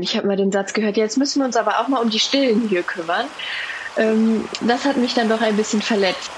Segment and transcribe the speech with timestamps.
[0.00, 2.20] Ich habe mal den Satz gehört, jetzt müssen wir uns aber auch mal um die
[2.20, 3.26] Stillen hier kümmern.
[3.96, 6.30] Ähm, das hat mich dann doch ein bisschen verletzt.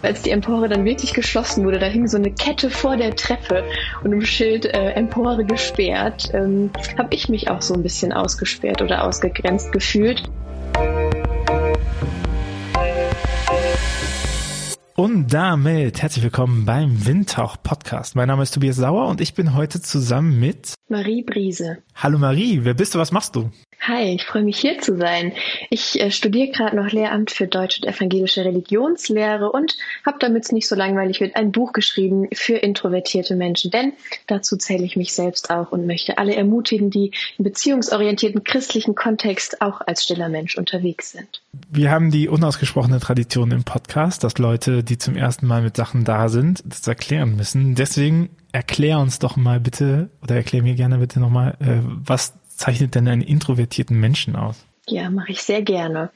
[0.00, 3.64] als die Empore dann wirklich geschlossen wurde, da hing so eine Kette vor der Treppe
[4.02, 8.82] und im Schild äh, Empore gesperrt, ähm, habe ich mich auch so ein bisschen ausgesperrt
[8.82, 10.28] oder ausgegrenzt gefühlt.
[15.02, 18.14] Und damit herzlich willkommen beim Windtauch Podcast.
[18.14, 21.78] Mein Name ist Tobias Sauer und ich bin heute zusammen mit Marie Briese.
[21.96, 23.00] Hallo Marie, wer bist du?
[23.00, 23.50] Was machst du?
[23.84, 25.32] Hi, ich freue mich hier zu sein.
[25.68, 30.52] Ich äh, studiere gerade noch Lehramt für Deutsch und evangelische Religionslehre und habe, damit es
[30.52, 33.72] nicht so langweilig wird, ein Buch geschrieben für introvertierte Menschen.
[33.72, 33.94] Denn
[34.28, 39.60] dazu zähle ich mich selbst auch und möchte alle ermutigen, die im beziehungsorientierten christlichen Kontext
[39.60, 41.42] auch als stiller Mensch unterwegs sind.
[41.68, 46.04] Wir haben die unausgesprochene Tradition im Podcast, dass Leute, die zum ersten Mal mit Sachen
[46.04, 47.74] da sind, das erklären müssen.
[47.74, 52.94] Deswegen erklär uns doch mal bitte oder erklär mir gerne bitte nochmal, äh, was zeichnet
[52.94, 54.64] denn einen introvertierten Menschen aus?
[54.88, 56.10] Ja, mache ich sehr gerne.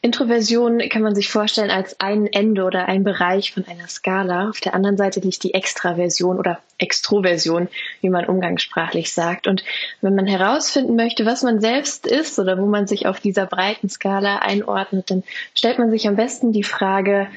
[0.00, 4.48] Introversion kann man sich vorstellen als ein Ende oder ein Bereich von einer Skala.
[4.48, 7.68] Auf der anderen Seite liegt die Extraversion oder Extroversion,
[8.00, 9.46] wie man umgangssprachlich sagt.
[9.46, 9.64] Und
[10.00, 13.88] wenn man herausfinden möchte, was man selbst ist oder wo man sich auf dieser breiten
[13.88, 17.28] Skala einordnet, dann stellt man sich am besten die Frage,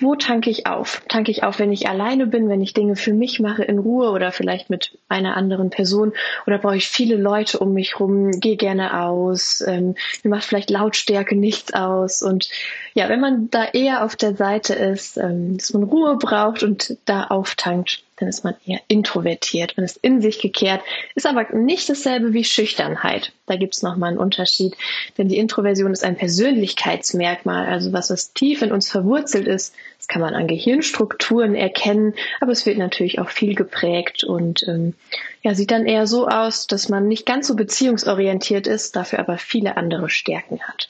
[0.00, 1.02] wo tanke ich auf?
[1.08, 4.10] Tanke ich auf, wenn ich alleine bin, wenn ich Dinge für mich mache in Ruhe
[4.10, 6.12] oder vielleicht mit einer anderen Person?
[6.46, 8.30] Oder brauche ich viele Leute um mich rum?
[8.30, 9.62] Gehe gerne aus.
[9.66, 12.22] Ähm, mir macht vielleicht Lautstärke nichts aus.
[12.22, 12.48] Und
[12.94, 16.96] ja, wenn man da eher auf der Seite ist, ähm, dass man Ruhe braucht und
[17.04, 19.74] da auftankt, dann ist man eher introvertiert.
[19.76, 20.82] Man ist in sich gekehrt,
[21.14, 23.32] ist aber nicht dasselbe wie Schüchternheit.
[23.46, 24.74] Da gibt es nochmal einen Unterschied,
[25.18, 29.74] denn die Introversion ist ein Persönlichkeitsmerkmal, also was, was tief in uns verwurzelt ist.
[29.98, 34.94] Das kann man an Gehirnstrukturen erkennen, aber es wird natürlich auch viel geprägt und ähm,
[35.42, 39.38] ja, sieht dann eher so aus, dass man nicht ganz so beziehungsorientiert ist, dafür aber
[39.38, 40.88] viele andere Stärken hat.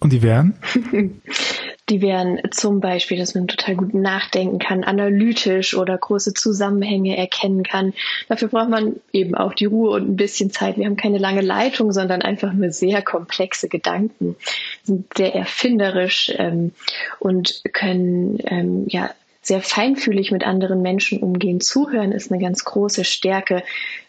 [0.00, 0.54] Und die wären?
[1.88, 7.62] Die wären zum Beispiel, dass man total gut nachdenken kann, analytisch oder große Zusammenhänge erkennen
[7.62, 7.94] kann.
[8.28, 10.78] Dafür braucht man eben auch die Ruhe und ein bisschen Zeit.
[10.78, 14.34] Wir haben keine lange Leitung, sondern einfach nur sehr komplexe Gedanken,
[14.82, 16.72] sind sehr erfinderisch ähm,
[17.20, 19.10] und können ähm, ja
[19.46, 21.60] sehr feinfühlig mit anderen Menschen umgehen.
[21.60, 23.62] Zuhören ist eine ganz große Stärke.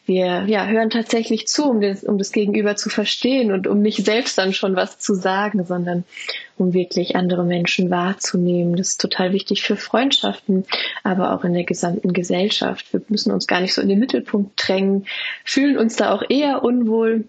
[0.07, 4.05] Wir ja, hören tatsächlich zu, um das, um das Gegenüber zu verstehen und um nicht
[4.05, 6.05] selbst dann schon was zu sagen, sondern
[6.57, 8.77] um wirklich andere Menschen wahrzunehmen.
[8.77, 10.65] Das ist total wichtig für Freundschaften,
[11.03, 12.93] aber auch in der gesamten Gesellschaft.
[12.93, 15.05] Wir müssen uns gar nicht so in den Mittelpunkt drängen,
[15.43, 17.25] fühlen uns da auch eher unwohl,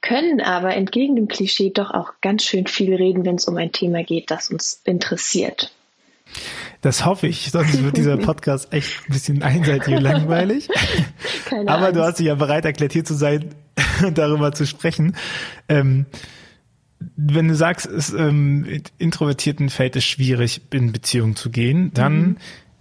[0.00, 3.70] können aber entgegen dem Klischee doch auch ganz schön viel reden, wenn es um ein
[3.70, 5.70] Thema geht, das uns interessiert.
[6.80, 10.68] Das hoffe ich, sonst wird dieser Podcast echt ein bisschen einseitig und langweilig.
[11.46, 11.96] Keine Aber Angst.
[11.96, 13.46] du hast dich ja bereit erklärt, hier zu sein
[14.06, 15.16] und darüber zu sprechen.
[15.68, 16.06] Ähm,
[17.16, 22.36] wenn du sagst, es ähm, Introvertierten fällt es schwierig, in Beziehung zu gehen, dann mhm.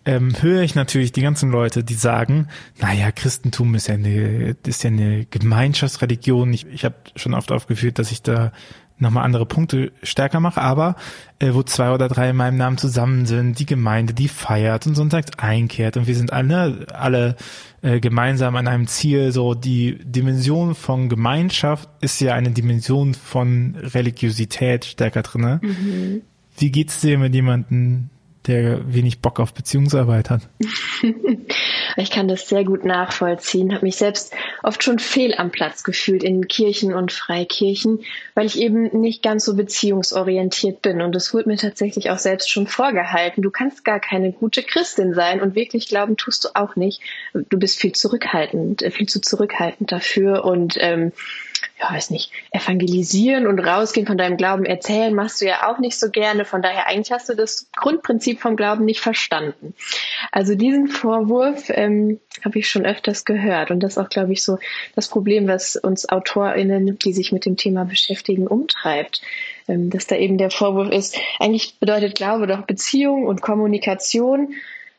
[0.05, 2.47] ähm, höre ich natürlich die ganzen Leute, die sagen,
[2.79, 6.53] naja, Christentum ist ja eine, ist ja eine Gemeinschaftsreligion.
[6.53, 8.51] Ich, ich habe schon oft aufgeführt, dass ich da
[8.99, 10.95] nochmal andere Punkte stärker mache, aber
[11.39, 14.95] äh, wo zwei oder drei in meinem Namen zusammen sind, die Gemeinde, die feiert und
[14.95, 17.35] sonntags einkehrt und wir sind alle, alle
[17.81, 19.31] äh, gemeinsam an einem Ziel.
[19.31, 25.59] So die Dimension von Gemeinschaft ist ja eine Dimension von Religiosität stärker drinne.
[25.61, 26.21] Mhm.
[26.57, 28.09] Wie geht's dir mit jemandem,
[28.47, 30.41] der wenig Bock auf Beziehungsarbeit hat.
[31.97, 36.23] ich kann das sehr gut nachvollziehen, habe mich selbst oft schon fehl am Platz gefühlt
[36.23, 37.99] in Kirchen und Freikirchen,
[38.35, 41.01] weil ich eben nicht ganz so beziehungsorientiert bin.
[41.01, 43.41] Und es wurde mir tatsächlich auch selbst schon vorgehalten.
[43.41, 47.01] Du kannst gar keine gute Christin sein und wirklich glauben tust du auch nicht.
[47.33, 51.11] Du bist viel zurückhaltend, äh, viel zu zurückhaltend dafür und ähm,
[51.79, 55.99] ja, weiß nicht, evangelisieren und rausgehen von deinem Glauben erzählen, machst du ja auch nicht
[55.99, 56.43] so gerne.
[56.43, 59.75] Von daher eigentlich hast du das Grundprinzip vom Glauben nicht verstanden.
[60.31, 63.69] Also diesen Vorwurf ähm, habe ich schon öfters gehört.
[63.69, 64.57] Und das ist auch, glaube ich, so
[64.95, 69.21] das Problem, was uns AutorInnen, die sich mit dem Thema beschäftigen, umtreibt.
[69.67, 74.55] Ähm, dass da eben der Vorwurf ist, eigentlich bedeutet Glaube doch Beziehung und Kommunikation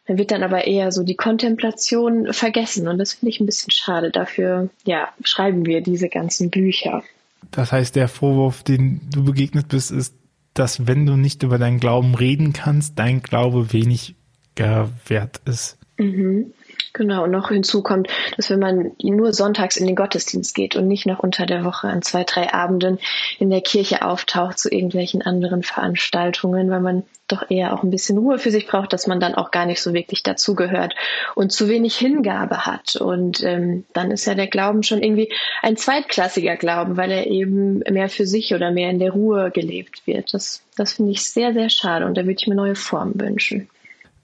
[0.08, 2.88] dann wird dann aber eher so die Kontemplation vergessen.
[2.88, 4.10] Und das finde ich ein bisschen schade.
[4.10, 7.04] Dafür, ja, schreiben wir diese ganzen Bücher.
[7.50, 10.14] Das heißt, der Vorwurf, den du begegnet bist, ist,
[10.54, 14.16] dass wenn du nicht über deinen Glauben reden kannst, dein Glaube wenig
[14.56, 15.78] wert ist.
[15.98, 16.52] Mhm.
[16.92, 20.88] Genau, und noch hinzu kommt, dass wenn man nur sonntags in den Gottesdienst geht und
[20.88, 22.98] nicht noch unter der Woche an zwei, drei Abenden
[23.38, 28.18] in der Kirche auftaucht zu irgendwelchen anderen Veranstaltungen, weil man doch eher auch ein bisschen
[28.18, 30.94] Ruhe für sich braucht, dass man dann auch gar nicht so wirklich dazugehört
[31.34, 32.96] und zu wenig Hingabe hat.
[32.96, 35.30] Und ähm, dann ist ja der Glauben schon irgendwie
[35.62, 40.06] ein zweitklassiger Glauben, weil er eben mehr für sich oder mehr in der Ruhe gelebt
[40.06, 40.32] wird.
[40.32, 43.68] Das, das finde ich sehr, sehr schade und da würde ich mir neue Formen wünschen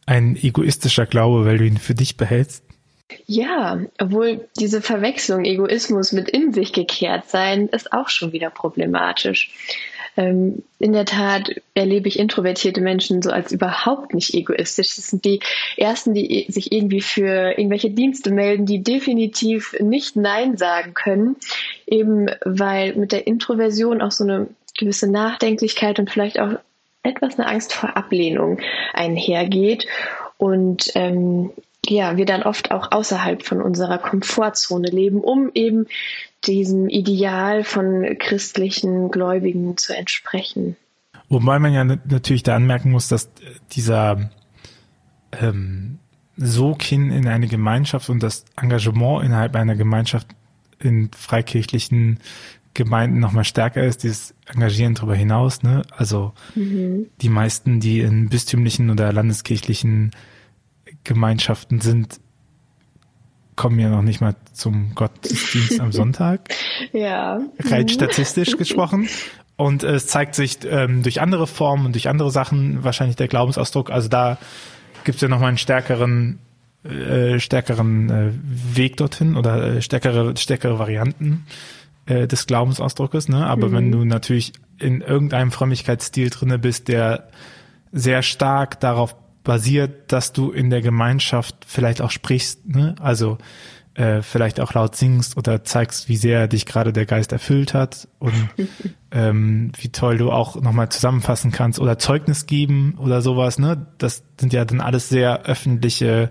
[0.06, 2.64] ein egoistischer Glaube, weil du ihn für dich behältst?
[3.26, 9.50] Ja, obwohl diese Verwechslung Egoismus mit in sich gekehrt sein ist auch schon wieder problematisch.
[10.16, 14.96] Ähm, in der Tat erlebe ich introvertierte Menschen so als überhaupt nicht egoistisch.
[14.96, 15.40] Das sind die
[15.76, 21.36] ersten, die sich irgendwie für irgendwelche Dienste melden, die definitiv nicht Nein sagen können,
[21.86, 24.48] eben weil mit der Introversion auch so eine
[24.78, 26.58] gewisse Nachdenklichkeit und vielleicht auch
[27.04, 28.58] etwas eine Angst vor Ablehnung
[28.92, 29.86] einhergeht
[30.36, 31.50] und ähm,
[31.86, 35.86] ja, wir dann oft auch außerhalb von unserer Komfortzone leben, um eben
[36.44, 40.76] diesem Ideal von christlichen Gläubigen zu entsprechen.
[41.28, 43.30] Wobei man ja natürlich da anmerken muss, dass
[43.72, 44.30] dieser
[45.40, 45.98] ähm,
[46.36, 50.28] Sog hin in eine Gemeinschaft und das Engagement innerhalb einer Gemeinschaft
[50.80, 52.20] in freikirchlichen
[52.74, 55.62] Gemeinden noch mal stärker ist, dieses Engagieren darüber hinaus.
[55.62, 55.82] Ne?
[55.96, 57.06] Also mhm.
[57.20, 60.10] die meisten, die in bistümlichen oder landeskirchlichen
[61.04, 62.20] Gemeinschaften sind,
[63.54, 66.48] kommen ja noch nicht mal zum Gottesdienst am Sonntag.
[66.92, 67.40] Ja.
[67.60, 67.88] Rein mhm.
[67.88, 69.08] statistisch gesprochen.
[69.56, 73.88] Und es zeigt sich ähm, durch andere Formen und durch andere Sachen wahrscheinlich der Glaubensausdruck.
[73.90, 74.36] Also da
[75.04, 76.40] gibt es ja nochmal einen stärkeren,
[76.82, 78.32] äh, stärkeren äh,
[78.76, 81.46] Weg dorthin oder äh, stärkere, stärkere Varianten
[82.06, 83.46] äh, des Glaubensausdruckes, ne?
[83.46, 83.72] Aber mhm.
[83.72, 87.28] wenn du natürlich in irgendeinem Frömmigkeitsstil drinne bist, der
[87.92, 89.14] sehr stark darauf
[89.44, 92.94] basiert, dass du in der Gemeinschaft vielleicht auch sprichst, ne?
[93.00, 93.38] Also
[93.94, 98.08] äh, vielleicht auch laut singst oder zeigst, wie sehr dich gerade der Geist erfüllt hat
[98.18, 98.34] und
[99.12, 103.86] ähm, wie toll du auch nochmal zusammenfassen kannst oder Zeugnis geben oder sowas, ne?
[103.98, 106.30] Das sind ja dann alles sehr öffentliche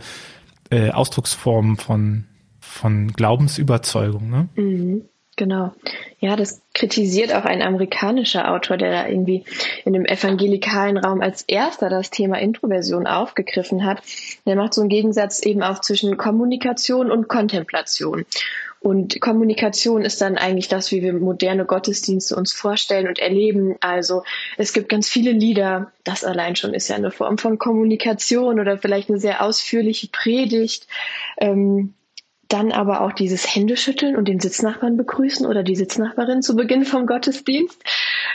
[0.70, 2.26] äh, Ausdrucksformen von
[2.60, 4.50] von Glaubensüberzeugung, ne?
[4.56, 5.04] Mhm.
[5.36, 5.74] Genau.
[6.20, 9.46] Ja, das kritisiert auch ein amerikanischer Autor, der da irgendwie
[9.84, 14.04] in dem evangelikalen Raum als erster das Thema Introversion aufgegriffen hat.
[14.46, 18.26] Der macht so einen Gegensatz eben auch zwischen Kommunikation und Kontemplation.
[18.80, 23.78] Und Kommunikation ist dann eigentlich das, wie wir moderne Gottesdienste uns vorstellen und erleben.
[23.80, 24.24] Also
[24.58, 28.78] es gibt ganz viele Lieder, das allein schon ist ja eine Form von Kommunikation oder
[28.78, 30.88] vielleicht eine sehr ausführliche Predigt.
[31.40, 31.94] Ähm,
[32.48, 37.08] dann aber auch dieses Händeschütteln und den Sitznachbarn begrüßen oder die Sitznachbarin zu Beginn vom
[37.08, 37.82] Gottesdienst.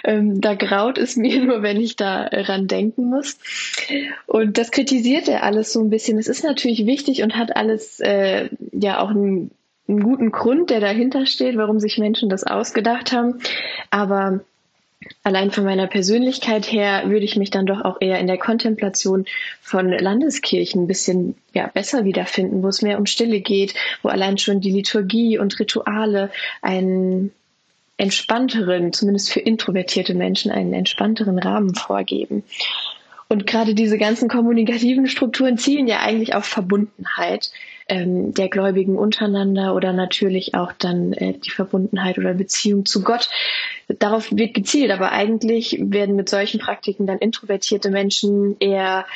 [0.04, 3.38] Ähm, da graut es mir nur, wenn ich daran denken muss.
[4.26, 6.18] Und das kritisiert er alles so ein bisschen.
[6.18, 9.50] Es ist natürlich wichtig und hat alles äh, ja auch einen,
[9.88, 13.38] einen guten Grund, der dahinter steht, warum sich Menschen das ausgedacht haben.
[13.90, 14.40] Aber
[15.22, 19.26] allein von meiner Persönlichkeit her würde ich mich dann doch auch eher in der Kontemplation
[19.60, 24.38] von Landeskirchen ein bisschen ja, besser wiederfinden, wo es mehr um Stille geht, wo allein
[24.38, 26.30] schon die Liturgie und Rituale
[26.62, 27.32] einen
[27.96, 32.44] entspannteren, zumindest für introvertierte Menschen, einen entspannteren Rahmen vorgeben.
[33.28, 37.50] Und gerade diese ganzen kommunikativen Strukturen zielen ja eigentlich auf Verbundenheit
[37.88, 43.28] ähm, der Gläubigen untereinander oder natürlich auch dann äh, die Verbundenheit oder Beziehung zu Gott.
[43.88, 49.06] Darauf wird gezielt, aber eigentlich werden mit solchen Praktiken dann introvertierte Menschen eher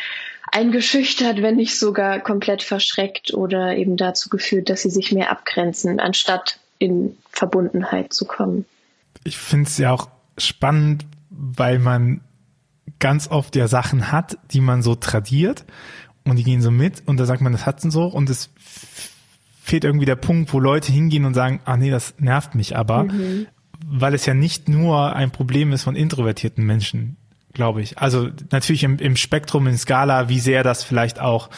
[0.51, 6.01] eingeschüchtert, wenn nicht sogar komplett verschreckt oder eben dazu geführt, dass sie sich mehr abgrenzen,
[6.01, 8.65] anstatt in Verbundenheit zu kommen.
[9.25, 12.23] Ich finde es ja auch spannend, weil man
[12.99, 15.65] ganz oft ja Sachen hat, die man so tradiert
[16.25, 18.51] und die gehen so mit und da sagt man, das hat so und es
[19.63, 23.05] fehlt irgendwie der Punkt, wo Leute hingehen und sagen, ah nee, das nervt mich aber,
[23.05, 23.47] mhm.
[23.87, 27.17] weil es ja nicht nur ein Problem ist von introvertierten Menschen,
[27.53, 27.99] glaube ich.
[27.99, 31.49] Also natürlich im, im Spektrum, in Skala, wie sehr das vielleicht auch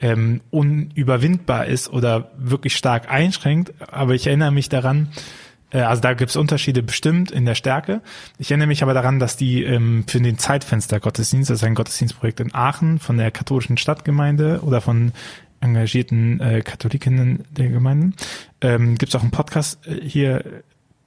[0.00, 3.72] ähm, unüberwindbar ist oder wirklich stark einschränkt.
[3.90, 5.08] Aber ich erinnere mich daran,
[5.80, 8.00] also da gibt's Unterschiede bestimmt in der Stärke.
[8.38, 11.74] Ich erinnere mich aber daran, dass die ähm, für den Zeitfenster Gottesdienst, das ist ein
[11.74, 15.12] Gottesdienstprojekt in Aachen von der katholischen Stadtgemeinde oder von
[15.60, 18.14] engagierten äh, Katholikinnen der Gemeinden,
[18.60, 20.44] ähm, gibt auch einen Podcast äh, hier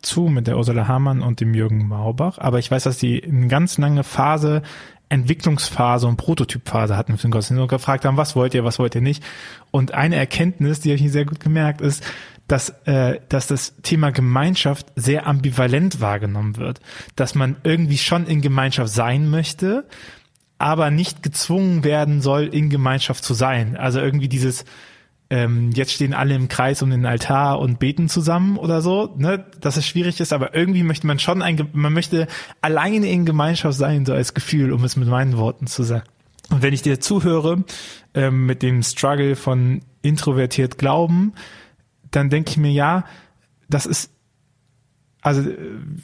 [0.02, 2.38] zu mit der Ursula Hamann und dem Jürgen Maubach.
[2.38, 4.64] Aber ich weiß, dass die eine ganz lange Phase
[5.10, 8.94] Entwicklungsphase und Prototypphase hatten für den Gottesdienst und gefragt haben, was wollt ihr, was wollt
[8.96, 9.24] ihr nicht.
[9.72, 12.04] Und eine Erkenntnis, die habe ich sehr gut gemerkt, ist,
[12.48, 16.80] dass, äh, dass das Thema Gemeinschaft sehr ambivalent wahrgenommen wird.
[17.16, 19.86] Dass man irgendwie schon in Gemeinschaft sein möchte,
[20.58, 23.75] aber nicht gezwungen werden soll, in Gemeinschaft zu sein.
[23.75, 24.66] Also irgendwie dieses,
[25.30, 29.46] ähm, jetzt stehen alle im Kreis um den Altar und beten zusammen oder so, ne,
[29.60, 32.27] dass es schwierig ist, aber irgendwie möchte man schon ein, man möchte
[32.62, 36.08] alleine in Gemeinschaft sein, so als Gefühl, um es mit meinen Worten zu sagen.
[36.50, 37.66] Und wenn ich dir zuhöre,
[38.13, 41.34] ähm, mit dem Struggle von introvertiert glauben,
[42.12, 43.06] dann denke ich mir, ja,
[43.70, 44.12] das ist,
[45.22, 45.44] also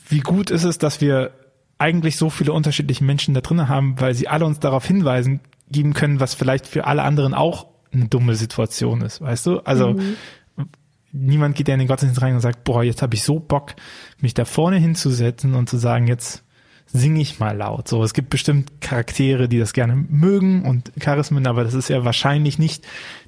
[0.10, 1.32] wie gut ist es, dass wir
[1.78, 5.94] eigentlich so viele unterschiedliche Menschen da drin haben, weil sie alle uns darauf hinweisen geben
[5.94, 9.60] können, was vielleicht für alle anderen auch eine dumme Situation ist, weißt du?
[9.60, 10.16] Also mhm.
[11.12, 13.76] niemand geht ja in den Gottesdienst rein und sagt, boah, jetzt habe ich so Bock,
[14.20, 16.44] mich da vorne hinzusetzen und zu sagen, jetzt
[16.94, 17.88] singe ich mal laut.
[17.88, 22.06] So, es gibt bestimmt Charaktere, die das gerne mögen und Charismen, aber das ist ja
[22.06, 22.86] wahrscheinlich nicht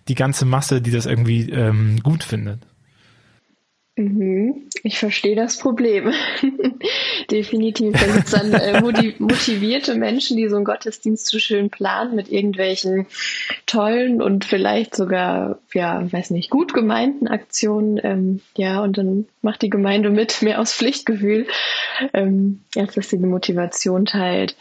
[0.08, 2.60] die ganze Masse, die das irgendwie ähm, gut findet.
[3.98, 4.68] Mhm.
[4.84, 6.12] Ich verstehe das Problem.
[7.32, 7.94] Definitiv.
[7.94, 13.08] Gibt es dann äh, motivierte Menschen, die so einen Gottesdienst zu schön planen mit irgendwelchen
[13.66, 18.00] tollen und vielleicht sogar, ja, weiß nicht, gut gemeinten Aktionen.
[18.04, 21.48] Ähm, ja, und dann macht die Gemeinde mit, mehr aus Pflichtgefühl,
[22.14, 24.58] ähm, als dass sie die Motivation teilt.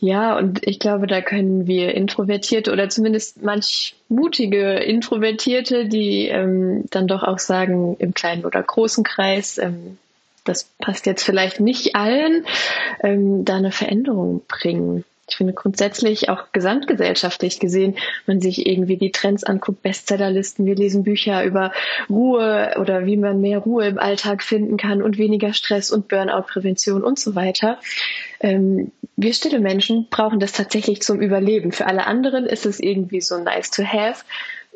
[0.00, 6.84] Ja, und ich glaube, da können wir Introvertierte oder zumindest manch mutige Introvertierte, die ähm,
[6.90, 9.98] dann doch auch sagen, im kleinen oder großen Kreis, ähm,
[10.44, 12.46] das passt jetzt vielleicht nicht allen,
[13.02, 17.96] ähm, da eine Veränderung bringen ich finde grundsätzlich auch gesamtgesellschaftlich gesehen,
[18.26, 21.72] man sich irgendwie die Trends anguckt, Bestsellerlisten, wir lesen Bücher über
[22.08, 27.04] Ruhe oder wie man mehr Ruhe im Alltag finden kann und weniger Stress und Burnout-Prävention
[27.04, 27.78] und so weiter.
[28.40, 31.72] Ähm, wir stille Menschen brauchen das tatsächlich zum Überleben.
[31.72, 34.24] Für alle anderen ist es irgendwie so nice to have.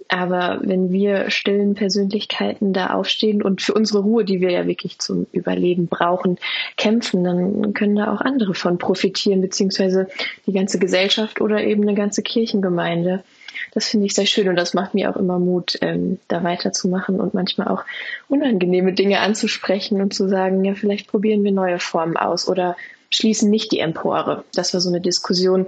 [0.08, 4.98] Aber wenn wir stillen Persönlichkeiten da aufstehen und für unsere Ruhe, die wir ja wirklich
[4.98, 6.38] zum Überleben brauchen,
[6.76, 10.08] kämpfen, dann können da auch andere von profitieren, beziehungsweise
[10.46, 13.24] die ganze Gesellschaft oder eben eine ganze Kirchengemeinde.
[13.72, 17.20] Das finde ich sehr schön und das macht mir auch immer Mut, ähm, da weiterzumachen
[17.20, 17.84] und manchmal auch
[18.28, 22.76] unangenehme Dinge anzusprechen und zu sagen, ja, vielleicht probieren wir neue Formen aus oder
[23.10, 24.44] schließen nicht die Empore.
[24.54, 25.66] Das war so eine Diskussion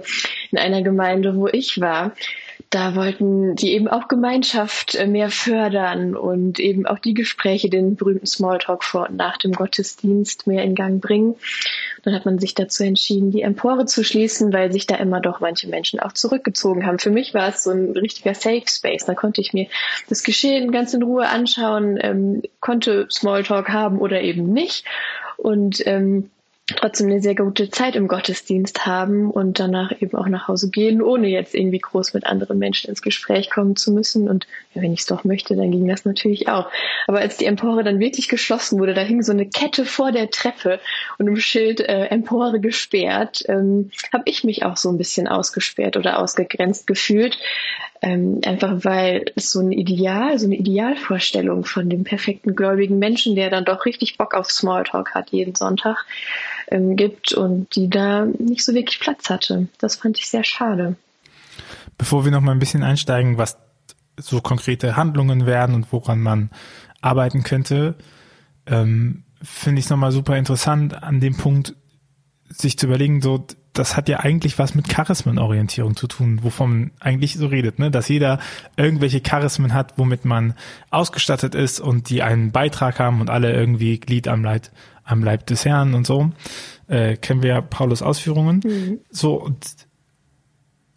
[0.51, 2.13] in einer Gemeinde, wo ich war
[2.69, 7.95] da wollten die eben auch Gemeinschaft äh, mehr fördern und eben auch die Gespräche, den
[7.95, 11.35] berühmten Smalltalk vor und nach dem Gottesdienst mehr in Gang bringen.
[12.03, 15.39] Dann hat man sich dazu entschieden, die Empore zu schließen, weil sich da immer doch
[15.39, 16.99] manche Menschen auch zurückgezogen haben.
[16.99, 19.05] Für mich war es so ein richtiger Safe Space.
[19.05, 19.67] Da konnte ich mir
[20.09, 24.85] das Geschehen ganz in Ruhe anschauen, ähm, konnte Smalltalk haben oder eben nicht.
[25.37, 26.31] Und ähm,
[26.75, 31.01] trotzdem eine sehr gute Zeit im Gottesdienst haben und danach eben auch nach Hause gehen,
[31.01, 34.27] ohne jetzt irgendwie groß mit anderen Menschen ins Gespräch kommen zu müssen.
[34.27, 36.69] Und ja, wenn ich es doch möchte, dann ging das natürlich auch.
[37.07, 40.29] Aber als die Empore dann wirklich geschlossen wurde, da hing so eine Kette vor der
[40.29, 40.81] Treppe
[41.17, 45.95] und im Schild äh, Empore gesperrt, ähm, habe ich mich auch so ein bisschen ausgesperrt
[45.95, 47.37] oder ausgegrenzt gefühlt.
[48.07, 53.35] Ähm, einfach weil es so ein Ideal, so eine Idealvorstellung von dem perfekten gläubigen Menschen,
[53.35, 56.05] der dann doch richtig Bock auf Smalltalk hat jeden Sonntag,
[56.69, 59.67] ähm, gibt und die da nicht so wirklich Platz hatte.
[59.79, 60.95] Das fand ich sehr schade.
[61.97, 63.57] Bevor wir noch mal ein bisschen einsteigen, was
[64.17, 66.49] so konkrete Handlungen werden und woran man
[67.01, 67.95] arbeiten könnte,
[68.67, 71.75] ähm, finde ich es nochmal super interessant an dem Punkt,
[72.47, 73.45] sich zu überlegen, so,
[73.77, 77.91] das hat ja eigentlich was mit Charismenorientierung zu tun, wovon man eigentlich so redet, ne?
[77.91, 78.39] Dass jeder
[78.75, 80.53] irgendwelche Charismen hat, womit man
[80.89, 84.69] ausgestattet ist und die einen Beitrag haben und alle irgendwie Glied am Leib,
[85.03, 86.31] am Leib des Herrn und so.
[86.87, 88.61] Äh, kennen wir ja Paulus Ausführungen.
[88.63, 88.99] Mhm.
[89.11, 89.75] So, und,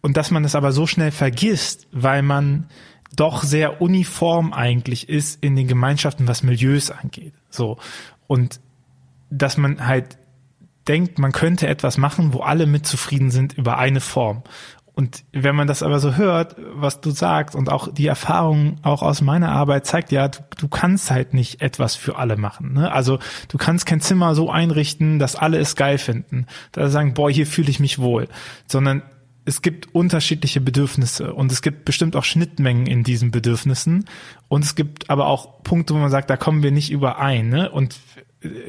[0.01, 2.67] und dass man das aber so schnell vergisst, weil man
[3.15, 7.33] doch sehr uniform eigentlich ist in den Gemeinschaften, was Milieus angeht.
[7.49, 7.77] So.
[8.27, 8.59] Und
[9.29, 10.17] dass man halt
[10.87, 14.43] denkt, man könnte etwas machen, wo alle mit zufrieden sind über eine Form.
[14.93, 19.01] Und wenn man das aber so hört, was du sagst und auch die Erfahrung auch
[19.01, 22.73] aus meiner Arbeit zeigt ja, du, du kannst halt nicht etwas für alle machen.
[22.73, 22.91] Ne?
[22.91, 27.31] Also du kannst kein Zimmer so einrichten, dass alle es geil finden, da sagen, boah,
[27.31, 28.27] hier fühle ich mich wohl,
[28.67, 29.01] sondern
[29.45, 34.05] es gibt unterschiedliche Bedürfnisse und es gibt bestimmt auch Schnittmengen in diesen Bedürfnissen
[34.49, 37.49] und es gibt aber auch Punkte, wo man sagt, da kommen wir nicht überein.
[37.49, 37.71] Ne?
[37.71, 37.97] Und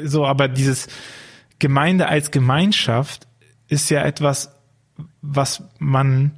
[0.02, 0.88] so, aber dieses
[1.59, 3.26] Gemeinde als Gemeinschaft
[3.68, 4.54] ist ja etwas,
[5.21, 6.32] was man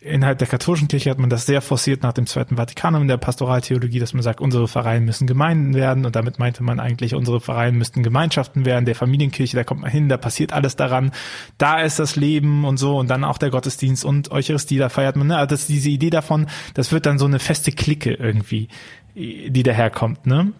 [0.00, 3.18] innerhalb der katholischen Kirche hat man das sehr forciert nach dem Zweiten Vatikanum in der
[3.18, 7.40] Pastoraltheologie, dass man sagt, unsere Vereine müssen Gemeinden werden und damit meinte man eigentlich, unsere
[7.40, 11.12] Vereine müssten Gemeinschaften werden, der Familienkirche, da kommt man hin, da passiert alles daran,
[11.58, 15.16] da ist das Leben und so und dann auch der Gottesdienst und Eucharistie, da feiert
[15.16, 15.36] man, ne?
[15.36, 18.68] Also das, diese Idee davon, das wird dann so eine feste Clique irgendwie,
[19.14, 20.52] die daherkommt, ne?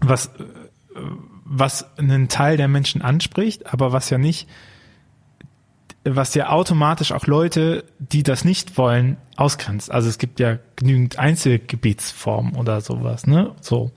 [0.00, 0.32] Was
[1.44, 4.48] was einen Teil der Menschen anspricht, aber was ja nicht
[6.04, 9.90] was ja automatisch auch Leute, die das nicht wollen, ausgrenzt.
[9.90, 13.54] Also es gibt ja genügend Einzelgebetsformen oder sowas, ne?
[13.60, 13.92] So.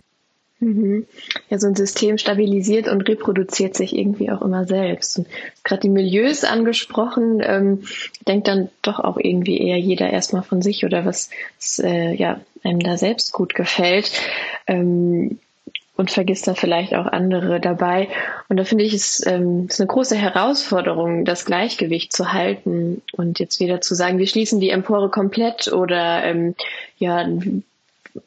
[0.59, 1.05] Mhm.
[1.49, 5.21] Ja, so ein System stabilisiert und reproduziert sich irgendwie auch immer selbst.
[5.63, 7.83] Gerade die Milieus angesprochen, ähm,
[8.27, 12.39] denkt dann doch auch irgendwie eher jeder erstmal von sich oder was, was äh, ja,
[12.63, 14.11] einem da selbst gut gefällt.
[14.65, 15.39] Ähm,
[15.97, 18.09] und vergisst da vielleicht auch andere dabei.
[18.49, 23.39] Und da finde ich es ähm, ist eine große Herausforderung, das Gleichgewicht zu halten und
[23.39, 26.55] jetzt wieder zu sagen, wir schließen die Empore komplett oder ähm,
[26.97, 27.27] ja,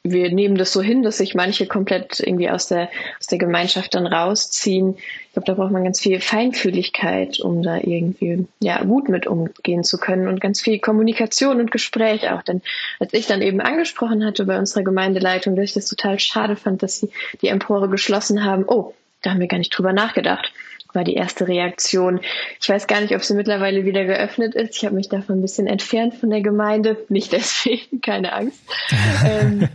[0.03, 3.95] wir nehmen das so hin, dass sich manche komplett irgendwie aus der, aus der Gemeinschaft
[3.95, 4.97] dann rausziehen.
[5.39, 9.85] Ich glaube, da braucht man ganz viel Feinfühligkeit, um da irgendwie ja gut mit umgehen
[9.85, 12.43] zu können und ganz viel Kommunikation und Gespräch auch.
[12.43, 12.61] Denn
[12.99, 16.83] als ich dann eben angesprochen hatte bei unserer Gemeindeleitung, dass ich das total schade fand,
[16.83, 20.53] dass sie die Empore geschlossen haben, oh, da haben wir gar nicht drüber nachgedacht
[20.95, 22.19] war die erste Reaktion.
[22.61, 24.75] Ich weiß gar nicht, ob sie mittlerweile wieder geöffnet ist.
[24.75, 26.97] Ich habe mich davon ein bisschen entfernt von der Gemeinde.
[27.11, 28.59] Nicht deswegen, keine Angst.
[29.25, 29.69] ähm,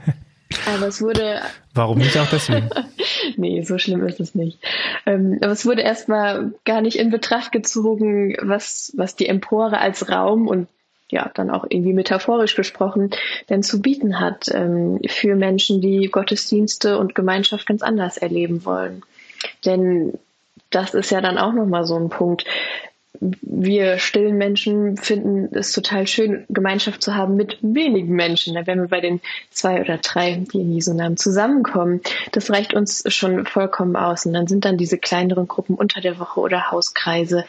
[0.66, 1.42] aber es wurde.
[1.74, 2.70] Warum nicht auch deswegen?
[3.38, 4.60] nee, so schlimm ist es nicht.
[5.06, 10.10] Ähm, aber es wurde erstmal gar nicht in Betracht gezogen, was, was die Empore als
[10.10, 10.68] Raum und
[11.10, 13.12] ja, dann auch irgendwie metaphorisch gesprochen,
[13.50, 19.04] denn zu bieten hat ähm, für Menschen, die Gottesdienste und Gemeinschaft ganz anders erleben wollen.
[19.64, 20.14] Denn
[20.72, 22.46] das ist ja dann auch nochmal so ein Punkt.
[23.20, 28.56] Wir stillen Menschen finden es total schön, Gemeinschaft zu haben mit wenigen Menschen.
[28.56, 32.02] Da werden wir bei den zwei oder drei, die in Jesu Namen zusammenkommen.
[32.32, 34.26] Das reicht uns schon vollkommen aus.
[34.26, 37.46] Und dann sind dann diese kleineren Gruppen unter der Woche oder Hauskreise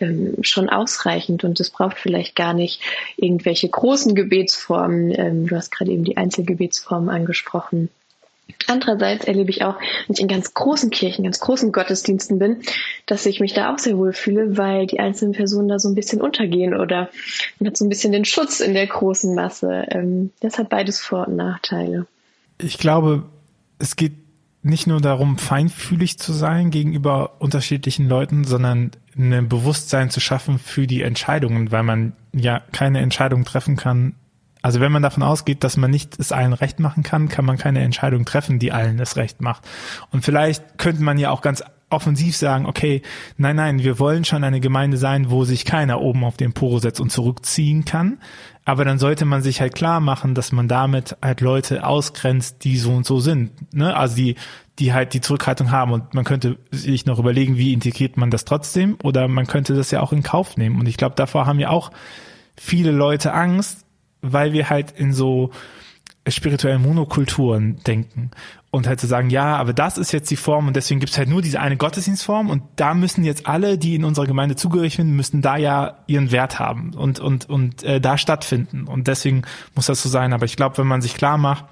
[0.00, 1.42] ähm, schon ausreichend.
[1.42, 2.80] Und es braucht vielleicht gar nicht
[3.16, 5.12] irgendwelche großen Gebetsformen.
[5.18, 7.90] Ähm, du hast gerade eben die Einzelgebetsformen angesprochen.
[8.66, 9.76] Andererseits erlebe ich auch,
[10.06, 12.62] wenn ich in ganz großen Kirchen, ganz großen Gottesdiensten bin,
[13.06, 15.94] dass ich mich da auch sehr wohl fühle, weil die einzelnen Personen da so ein
[15.94, 17.08] bisschen untergehen oder
[17.58, 19.84] man hat so ein bisschen den Schutz in der großen Masse.
[19.90, 22.06] Ähm, das hat beides Vor- und Nachteile.
[22.58, 23.24] Ich glaube,
[23.78, 24.12] es geht
[24.62, 30.86] nicht nur darum, feinfühlig zu sein gegenüber unterschiedlichen Leuten, sondern ein Bewusstsein zu schaffen für
[30.86, 34.14] die Entscheidungen, weil man ja keine Entscheidung treffen kann,
[34.68, 37.56] also wenn man davon ausgeht, dass man nicht es allen recht machen kann, kann man
[37.56, 39.66] keine Entscheidung treffen, die allen es recht macht.
[40.10, 43.00] Und vielleicht könnte man ja auch ganz offensiv sagen, okay,
[43.38, 46.80] nein, nein, wir wollen schon eine Gemeinde sein, wo sich keiner oben auf den Poro
[46.80, 48.18] setzt und zurückziehen kann.
[48.66, 52.76] Aber dann sollte man sich halt klar machen, dass man damit halt Leute ausgrenzt, die
[52.76, 53.74] so und so sind.
[53.74, 53.96] Ne?
[53.96, 54.34] Also die,
[54.78, 55.92] die halt die Zurückhaltung haben.
[55.92, 58.98] Und man könnte sich noch überlegen, wie integriert man das trotzdem?
[59.02, 60.78] Oder man könnte das ja auch in Kauf nehmen.
[60.78, 61.90] Und ich glaube, davor haben ja auch
[62.54, 63.86] viele Leute Angst,
[64.22, 65.50] weil wir halt in so
[66.28, 68.30] spirituellen Monokulturen denken
[68.70, 71.12] und halt zu so sagen, ja, aber das ist jetzt die Form und deswegen gibt
[71.12, 74.56] es halt nur diese eine Gottesdienstform und da müssen jetzt alle, die in unserer Gemeinde
[74.56, 79.06] zugehörig sind, müssen da ja ihren Wert haben und und und äh, da stattfinden und
[79.06, 79.42] deswegen
[79.74, 80.32] muss das so sein.
[80.32, 81.64] Aber ich glaube, wenn man sich klar macht,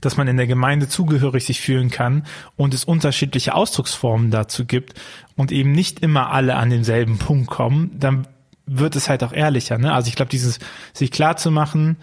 [0.00, 2.24] dass man in der Gemeinde zugehörig sich fühlen kann
[2.56, 4.94] und es unterschiedliche Ausdrucksformen dazu gibt
[5.36, 8.26] und eben nicht immer alle an denselben Punkt kommen, dann
[8.66, 9.78] wird es halt auch ehrlicher.
[9.78, 9.92] Ne?
[9.92, 10.58] Also ich glaube, dieses
[10.92, 11.96] sich klar zu machen,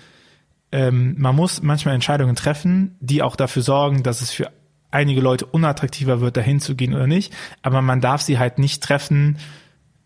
[0.71, 4.51] ähm, man muss manchmal Entscheidungen treffen, die auch dafür sorgen, dass es für
[4.89, 7.33] einige Leute unattraktiver wird, dahin zu gehen oder nicht.
[7.61, 9.37] Aber man darf sie halt nicht treffen,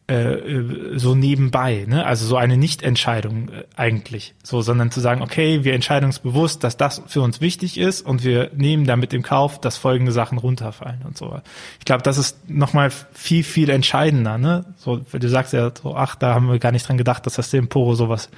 [0.08, 2.06] äh, so nebenbei, ne?
[2.06, 6.64] Also so eine Nichtentscheidung äh, eigentlich, so, sondern zu sagen, okay, wir entscheiden uns bewusst,
[6.64, 10.38] dass das für uns wichtig ist und wir nehmen damit im Kauf, dass folgende Sachen
[10.38, 11.40] runterfallen und so.
[11.80, 14.66] Ich glaube, das ist nochmal viel viel entscheidender, ne?
[14.78, 17.50] So, du sagst ja so, ach, da haben wir gar nicht dran gedacht, dass das
[17.50, 18.30] dem Poro sowas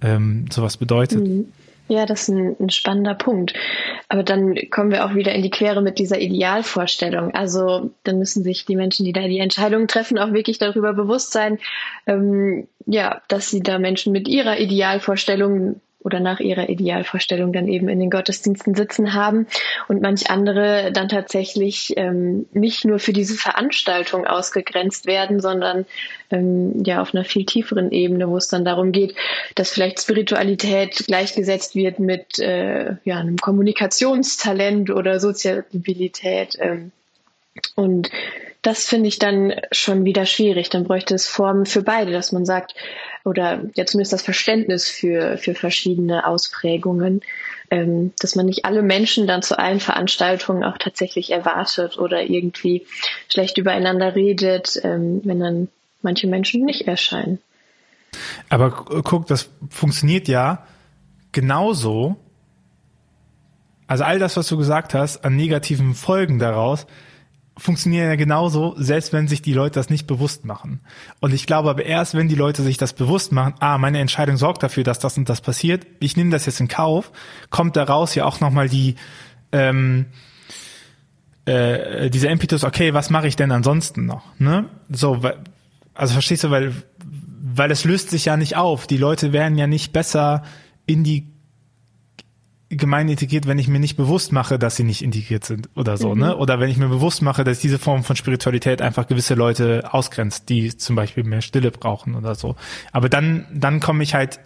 [0.00, 1.26] ähm, sowas bedeutet.
[1.26, 1.46] Mhm.
[1.86, 3.52] Ja, das ist ein, ein, spannender Punkt.
[4.08, 7.34] Aber dann kommen wir auch wieder in die Quere mit dieser Idealvorstellung.
[7.34, 11.32] Also dann müssen sich die Menschen, die da die Entscheidungen treffen, auch wirklich darüber bewusst
[11.32, 11.58] sein,
[12.06, 17.88] ähm, ja, dass sie da Menschen mit ihrer Idealvorstellung oder nach ihrer Idealvorstellung dann eben
[17.88, 19.46] in den Gottesdiensten sitzen haben
[19.88, 25.86] und manch andere dann tatsächlich ähm, nicht nur für diese Veranstaltung ausgegrenzt werden, sondern
[26.30, 29.14] ähm, ja auf einer viel tieferen Ebene, wo es dann darum geht,
[29.54, 36.56] dass vielleicht Spiritualität gleichgesetzt wird mit äh, ja, einem Kommunikationstalent oder Soziabilität.
[36.60, 36.92] Ähm,
[37.74, 38.10] und
[38.60, 40.70] das finde ich dann schon wieder schwierig.
[40.70, 42.74] Dann bräuchte es Formen für beide, dass man sagt,
[43.24, 47.22] oder ja zumindest das Verständnis für, für verschiedene Ausprägungen,
[47.70, 52.86] ähm, dass man nicht alle Menschen dann zu allen Veranstaltungen auch tatsächlich erwartet oder irgendwie
[53.28, 55.68] schlecht übereinander redet, ähm, wenn dann
[56.02, 57.38] manche Menschen nicht erscheinen.
[58.48, 60.66] Aber guck, das funktioniert ja
[61.32, 62.16] genauso.
[63.86, 66.86] Also all das, was du gesagt hast, an negativen Folgen daraus,
[67.56, 70.80] funktionieren ja genauso, selbst wenn sich die Leute das nicht bewusst machen.
[71.20, 74.36] Und ich glaube aber erst, wenn die Leute sich das bewusst machen, ah, meine Entscheidung
[74.36, 77.12] sorgt dafür, dass das und das passiert, ich nehme das jetzt in Kauf,
[77.50, 78.96] kommt daraus ja auch nochmal die,
[79.52, 80.06] ähm,
[81.44, 84.24] äh, dieser Impetus, okay, was mache ich denn ansonsten noch?
[84.38, 84.64] Ne?
[84.88, 85.20] So,
[85.94, 86.72] also verstehst du, weil,
[87.42, 88.88] weil es löst sich ja nicht auf.
[88.88, 90.42] Die Leute werden ja nicht besser
[90.86, 91.33] in die
[92.70, 96.14] Gemeinde integriert, wenn ich mir nicht bewusst mache, dass sie nicht integriert sind oder so,
[96.14, 96.20] mhm.
[96.20, 96.36] ne?
[96.36, 100.48] Oder wenn ich mir bewusst mache, dass diese Form von Spiritualität einfach gewisse Leute ausgrenzt,
[100.48, 102.56] die zum Beispiel mehr Stille brauchen oder so.
[102.92, 104.40] Aber dann, dann komme ich halt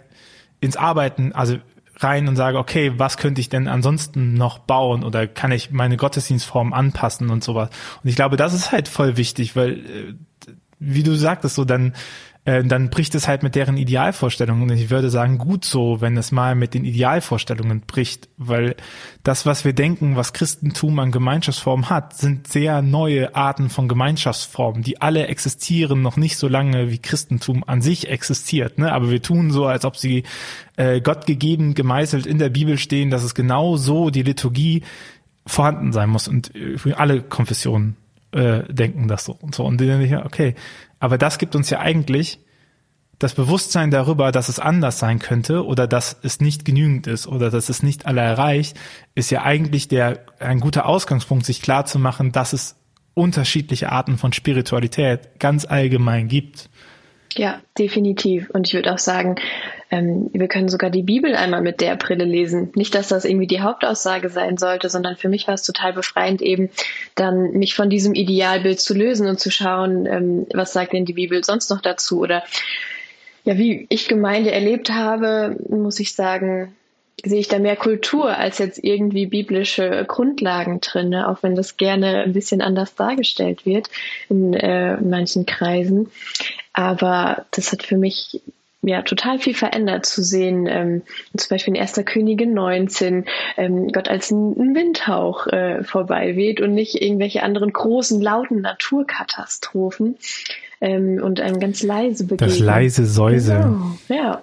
[0.59, 1.57] ins Arbeiten, also
[1.97, 5.97] rein und sage, okay, was könnte ich denn ansonsten noch bauen oder kann ich meine
[5.97, 7.69] Gottesdienstform anpassen und sowas.
[8.03, 10.13] Und ich glaube, das ist halt voll wichtig, weil, äh,
[10.79, 11.93] wie du sagtest, so dann
[12.49, 14.63] äh, dann bricht es halt mit deren Idealvorstellungen.
[14.63, 18.75] Und ich würde sagen, gut so, wenn es mal mit den Idealvorstellungen bricht, weil
[19.23, 24.81] das, was wir denken, was Christentum an Gemeinschaftsformen hat, sind sehr neue Arten von Gemeinschaftsformen,
[24.81, 28.79] die alle existieren noch nicht so lange, wie Christentum an sich existiert.
[28.79, 28.91] Ne?
[28.91, 30.23] Aber wir tun so, als ob sie
[30.75, 34.81] äh, Gott gegeben, gemeißelt in der Bibel stehen, dass es genau so die Liturgie
[35.45, 37.95] vorhanden sein muss und für alle Konfessionen
[38.31, 39.65] äh, denken das so und so.
[39.65, 40.55] Und dann denke ich, okay,
[40.99, 42.39] aber das gibt uns ja eigentlich
[43.19, 47.51] das Bewusstsein darüber, dass es anders sein könnte oder dass es nicht genügend ist oder
[47.51, 48.79] dass es nicht alle erreicht,
[49.13, 52.77] ist ja eigentlich der, ein guter Ausgangspunkt, sich klar zu machen, dass es
[53.13, 56.69] unterschiedliche Arten von Spiritualität ganz allgemein gibt.
[57.35, 58.49] Ja, definitiv.
[58.51, 59.35] Und ich würde auch sagen,
[59.91, 62.71] ähm, wir können sogar die Bibel einmal mit der Brille lesen.
[62.75, 66.41] Nicht, dass das irgendwie die Hauptaussage sein sollte, sondern für mich war es total befreiend,
[66.41, 66.69] eben
[67.15, 71.13] dann mich von diesem Idealbild zu lösen und zu schauen, ähm, was sagt denn die
[71.13, 72.19] Bibel sonst noch dazu?
[72.19, 72.43] Oder
[73.45, 76.75] ja, wie ich Gemeinde erlebt habe, muss ich sagen,
[77.25, 81.27] sehe ich da mehr Kultur als jetzt irgendwie biblische Grundlagen drin, ne?
[81.27, 83.89] auch wenn das gerne ein bisschen anders dargestellt wird
[84.29, 86.09] in, äh, in manchen Kreisen.
[86.73, 88.41] Aber das hat für mich
[88.81, 90.67] ja total viel verändert zu sehen.
[90.67, 91.01] Ähm,
[91.35, 92.01] zum Beispiel in 1.
[92.05, 93.25] Könige 19
[93.57, 100.17] ähm, Gott als ein, Windhauch äh, vorbei weht und nicht irgendwelche anderen großen, lauten Naturkatastrophen
[100.81, 102.51] ähm, und einem ganz leise begegnet.
[102.51, 103.97] Das leise Säuseln.
[104.07, 104.41] Genau, ja.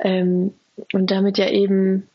[0.00, 0.54] Ähm,
[0.92, 2.06] und damit ja eben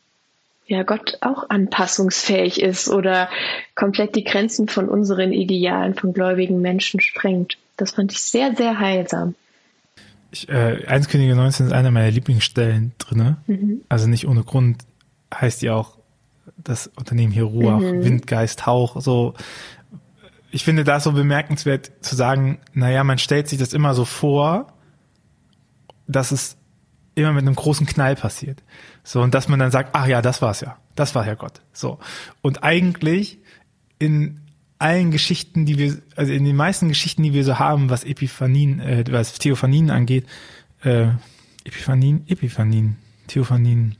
[0.68, 3.30] ja Gott auch anpassungsfähig ist oder
[3.76, 7.58] komplett die Grenzen von unseren Idealen von gläubigen Menschen sprengt.
[7.76, 9.36] Das fand ich sehr, sehr heilsam.
[10.34, 13.38] Ich, äh, 1 Könige 19 ist einer meiner Lieblingsstellen drinne.
[13.46, 13.82] Mhm.
[13.88, 14.84] Also nicht ohne Grund
[15.32, 16.00] heißt die auch
[16.58, 18.04] das Unternehmen hier Ruach, mhm.
[18.04, 19.36] Windgeist, Hauch, so.
[20.50, 24.74] Ich finde das so bemerkenswert zu sagen, naja, man stellt sich das immer so vor,
[26.08, 26.58] dass es
[27.14, 28.64] immer mit einem großen Knall passiert.
[29.04, 30.78] So, und dass man dann sagt, ach ja, das war's ja.
[30.96, 31.62] Das war ja Gott.
[31.74, 32.00] So.
[32.42, 33.38] Und eigentlich
[34.00, 34.42] in
[34.84, 38.82] allen Geschichten, die wir, also in den meisten Geschichten, die wir so haben, was Epiphanien,
[38.82, 40.26] äh, was Theophanien angeht,
[40.84, 41.08] äh,
[41.64, 43.96] Epiphanien, Epiphanien, Theophanien.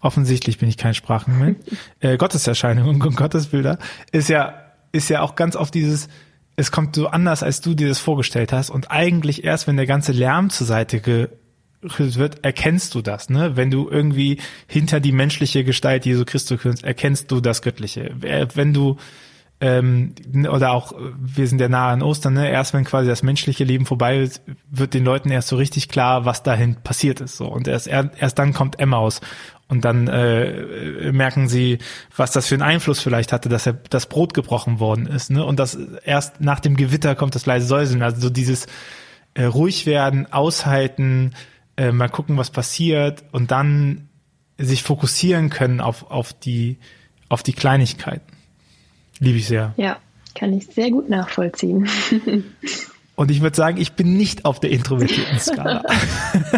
[0.00, 1.58] Offensichtlich bin ich kein Sprachenmensch.
[2.00, 3.78] äh, Gotteserscheinungen und Gottesbilder
[4.12, 4.54] ist ja,
[4.92, 6.08] ist ja auch ganz oft dieses,
[6.56, 9.86] es kommt so anders, als du dir das vorgestellt hast und eigentlich erst, wenn der
[9.86, 13.56] ganze Lärm zur Seite gerührt wird, erkennst du das, ne?
[13.56, 18.14] Wenn du irgendwie hinter die menschliche Gestalt Jesu Christus kommst, erkennst du das Göttliche.
[18.20, 18.96] Wenn du
[19.62, 20.16] ähm,
[20.50, 22.50] oder auch, wir sind ja nahe an Ostern, ne?
[22.50, 26.24] erst wenn quasi das menschliche Leben vorbei ist, wird den Leuten erst so richtig klar,
[26.24, 27.36] was dahin passiert ist.
[27.36, 27.46] So.
[27.46, 29.20] Und erst, erst dann kommt Emmaus.
[29.68, 31.78] Und dann äh, merken sie,
[32.16, 35.30] was das für einen Einfluss vielleicht hatte, dass er das Brot gebrochen worden ist.
[35.30, 35.44] Ne?
[35.44, 38.02] Und das erst nach dem Gewitter kommt das leise Säuseln.
[38.02, 38.66] Also so dieses
[39.34, 41.34] äh, ruhig werden, aushalten,
[41.76, 44.08] äh, mal gucken, was passiert und dann
[44.58, 46.78] sich fokussieren können auf, auf die
[47.28, 48.41] auf die Kleinigkeiten.
[49.22, 49.72] Liebe ich sehr.
[49.76, 49.98] Ja,
[50.34, 51.88] kann ich sehr gut nachvollziehen.
[53.14, 55.84] Und ich würde sagen, ich bin nicht auf der introvertierten Skala.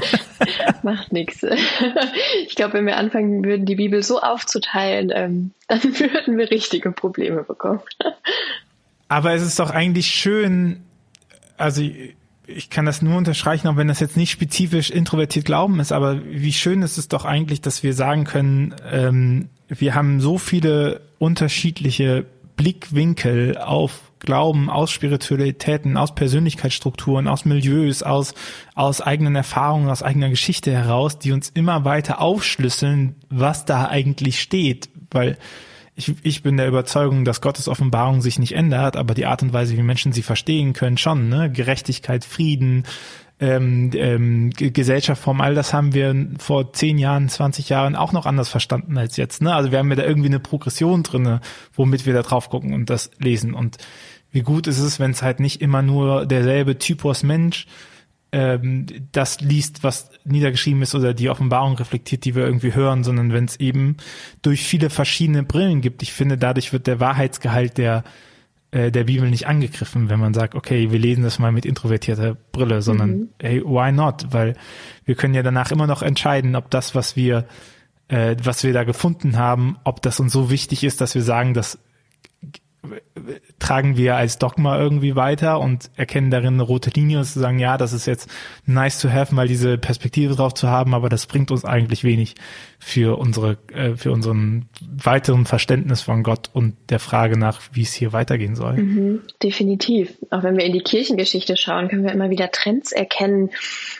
[0.83, 1.44] Macht nichts.
[2.46, 6.90] Ich glaube, wenn wir anfangen würden, die Bibel so aufzuteilen, ähm, dann würden wir richtige
[6.90, 7.81] Probleme bekommen.
[9.09, 10.85] Aber es ist doch eigentlich schön,
[11.59, 11.83] also
[12.46, 16.24] ich kann das nur unterstreichen, auch wenn das jetzt nicht spezifisch introvertiert Glauben ist, aber
[16.24, 21.03] wie schön ist es doch eigentlich, dass wir sagen können, ähm, wir haben so viele
[21.18, 28.35] unterschiedliche Blickwinkel auf Glauben, aus Spiritualitäten, aus Persönlichkeitsstrukturen, aus Milieus, aus,
[28.75, 34.40] aus eigenen Erfahrungen, aus eigener Geschichte heraus, die uns immer weiter aufschlüsseln, was da eigentlich
[34.40, 34.88] steht.
[35.11, 35.37] Weil
[35.95, 39.53] ich, ich bin der Überzeugung, dass Gottes Offenbarung sich nicht ändert, aber die Art und
[39.53, 41.29] Weise, wie Menschen sie verstehen können, schon.
[41.29, 41.53] Ne?
[41.53, 42.85] Gerechtigkeit, Frieden,
[43.40, 48.49] ähm, ähm, Gesellschaftsform, all das haben wir vor zehn Jahren, 20 Jahren auch noch anders
[48.49, 49.42] verstanden als jetzt.
[49.42, 49.53] Ne?
[49.53, 51.40] Also wir haben ja da irgendwie eine Progression drinne,
[51.73, 53.55] womit wir da drauf gucken und das lesen.
[53.55, 53.79] Und
[54.31, 57.66] wie gut ist es, wenn es halt nicht immer nur derselbe Typus Mensch
[58.35, 63.33] ähm, das liest, was niedergeschrieben ist oder die Offenbarung reflektiert, die wir irgendwie hören, sondern
[63.33, 63.97] wenn es eben
[64.42, 66.03] durch viele verschiedene Brillen gibt.
[66.03, 68.05] Ich finde, dadurch wird der Wahrheitsgehalt der
[68.75, 72.37] äh, der Bibel nicht angegriffen, wenn man sagt, okay, wir lesen das mal mit introvertierter
[72.51, 73.29] Brille, sondern mhm.
[73.41, 74.27] hey, why not?
[74.31, 74.55] Weil
[75.05, 77.47] wir können ja danach immer noch entscheiden, ob das, was wir
[78.09, 81.55] äh, was wir da gefunden haben, ob das uns so wichtig ist, dass wir sagen,
[81.55, 81.79] dass
[83.59, 87.59] tragen wir als Dogma irgendwie weiter und erkennen darin eine rote Linie und zu sagen,
[87.59, 88.29] ja, das ist jetzt
[88.66, 92.35] nice to have, mal diese Perspektive drauf zu haben, aber das bringt uns eigentlich wenig
[92.79, 97.92] für unsere, äh, für unseren weiteren Verständnis von Gott und der Frage nach, wie es
[97.92, 98.75] hier weitergehen soll.
[98.75, 100.14] Mhm, definitiv.
[100.31, 103.51] Auch wenn wir in die Kirchengeschichte schauen, können wir immer wieder Trends erkennen,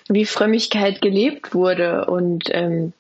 [0.09, 2.93] wie Frömmigkeit gelebt wurde und ähm,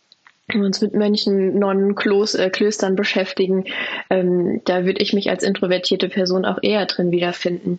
[0.52, 3.64] uns mit Mönchen, Nonnen, Klos, äh, Klöstern beschäftigen,
[4.10, 7.78] ähm, da würde ich mich als introvertierte Person auch eher drin wiederfinden.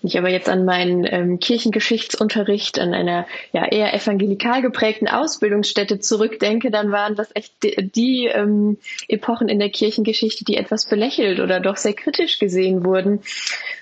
[0.00, 6.00] Wenn ich aber jetzt an meinen ähm, Kirchengeschichtsunterricht an einer ja eher evangelikal geprägten Ausbildungsstätte
[6.00, 11.38] zurückdenke, dann waren das echt die, die ähm, Epochen in der Kirchengeschichte, die etwas belächelt
[11.38, 13.20] oder doch sehr kritisch gesehen wurden.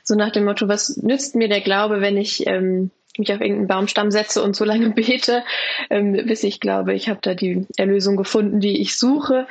[0.02, 3.68] So nach dem Motto, was nützt mir der Glaube, wenn ich ähm, mich auf irgendeinen
[3.68, 5.44] Baumstamm setze und so lange bete,
[5.90, 9.46] ähm, bis ich glaube, ich habe da die Erlösung gefunden, die ich suche.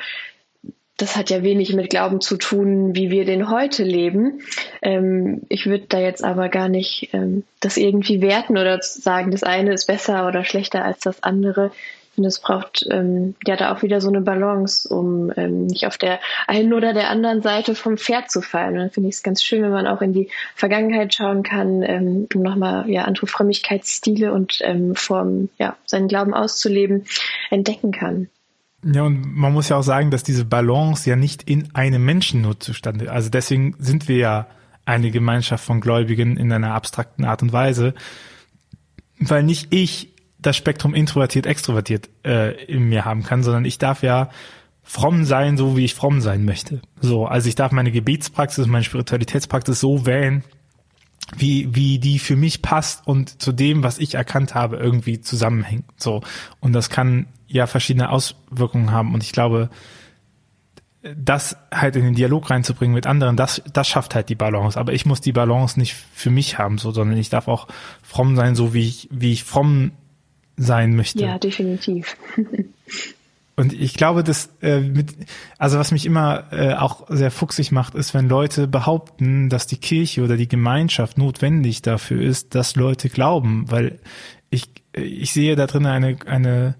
[0.96, 4.40] Das hat ja wenig mit Glauben zu tun, wie wir den heute leben.
[4.82, 9.44] Ähm, ich würde da jetzt aber gar nicht ähm, das irgendwie werten oder sagen, das
[9.44, 11.70] eine ist besser oder schlechter als das andere.
[12.18, 15.98] Und es braucht ähm, ja da auch wieder so eine Balance, um ähm, nicht auf
[15.98, 18.74] der einen oder der anderen Seite vom Pferd zu fallen.
[18.74, 21.82] Und dann finde ich es ganz schön, wenn man auch in die Vergangenheit schauen kann,
[21.82, 27.04] ähm, um nochmal ja andere Frömmigkeitsstile und ähm, Formen, ja, seinen Glauben auszuleben,
[27.50, 28.28] entdecken kann.
[28.84, 32.42] Ja, und man muss ja auch sagen, dass diese Balance ja nicht in einem Menschen
[32.42, 34.46] nur zustande, also deswegen sind wir ja
[34.84, 37.94] eine Gemeinschaft von Gläubigen in einer abstrakten Art und Weise,
[39.18, 44.02] weil nicht ich das Spektrum introvertiert, extrovertiert äh, in mir haben kann, sondern ich darf
[44.02, 44.30] ja
[44.82, 46.80] fromm sein, so wie ich fromm sein möchte.
[47.00, 50.44] So, also ich darf meine Gebetspraxis, meine Spiritualitätspraxis so wählen,
[51.36, 55.84] wie, wie die für mich passt und zu dem, was ich erkannt habe, irgendwie zusammenhängt.
[55.98, 56.22] So.
[56.60, 59.12] Und das kann ja verschiedene Auswirkungen haben.
[59.12, 59.68] Und ich glaube,
[61.02, 64.78] das halt in den Dialog reinzubringen mit anderen, das, das schafft halt die Balance.
[64.78, 67.68] Aber ich muss die Balance nicht für mich haben, so, sondern ich darf auch
[68.02, 69.92] fromm sein, so wie ich, wie ich fromm
[70.58, 71.22] sein möchte.
[71.24, 72.16] Ja, definitiv.
[73.56, 75.16] Und ich glaube, dass äh, mit,
[75.58, 79.78] also was mich immer äh, auch sehr fuchsig macht, ist, wenn Leute behaupten, dass die
[79.78, 83.98] Kirche oder die Gemeinschaft notwendig dafür ist, dass Leute glauben, weil
[84.48, 86.76] ich ich sehe da drin eine eine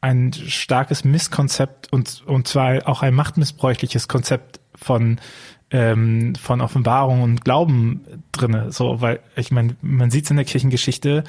[0.00, 5.18] ein starkes Misskonzept und und zwar auch ein machtmissbräuchliches Konzept von
[5.72, 8.70] ähm, von Offenbarung und Glauben drinne.
[8.70, 11.24] So, weil ich meine, man sieht es in der Kirchengeschichte,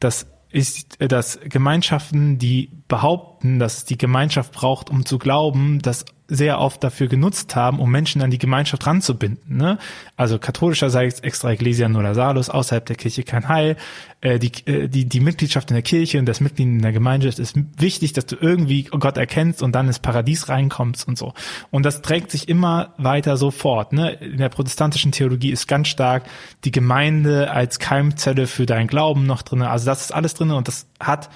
[0.00, 6.04] dass ist, dass Gemeinschaften, die behaupten, dass die Gemeinschaft braucht, um zu glauben, dass
[6.34, 9.58] sehr oft dafür genutzt haben, um Menschen an die Gemeinschaft ranzubinden.
[9.58, 9.78] Ne?
[10.16, 13.76] Also katholischerseits extra Ecclesia nulla salus, außerhalb der Kirche kein Heil.
[14.22, 17.38] Äh, die, äh, die, die Mitgliedschaft in der Kirche und das Mitglied in der Gemeinschaft
[17.38, 21.34] ist wichtig, dass du irgendwie Gott erkennst und dann ins Paradies reinkommst und so.
[21.70, 23.92] Und das trägt sich immer weiter so fort.
[23.92, 24.12] Ne?
[24.12, 26.24] In der protestantischen Theologie ist ganz stark
[26.64, 29.68] die Gemeinde als Keimzelle für deinen Glauben noch drinne.
[29.68, 31.28] Also das ist alles drinne und das hat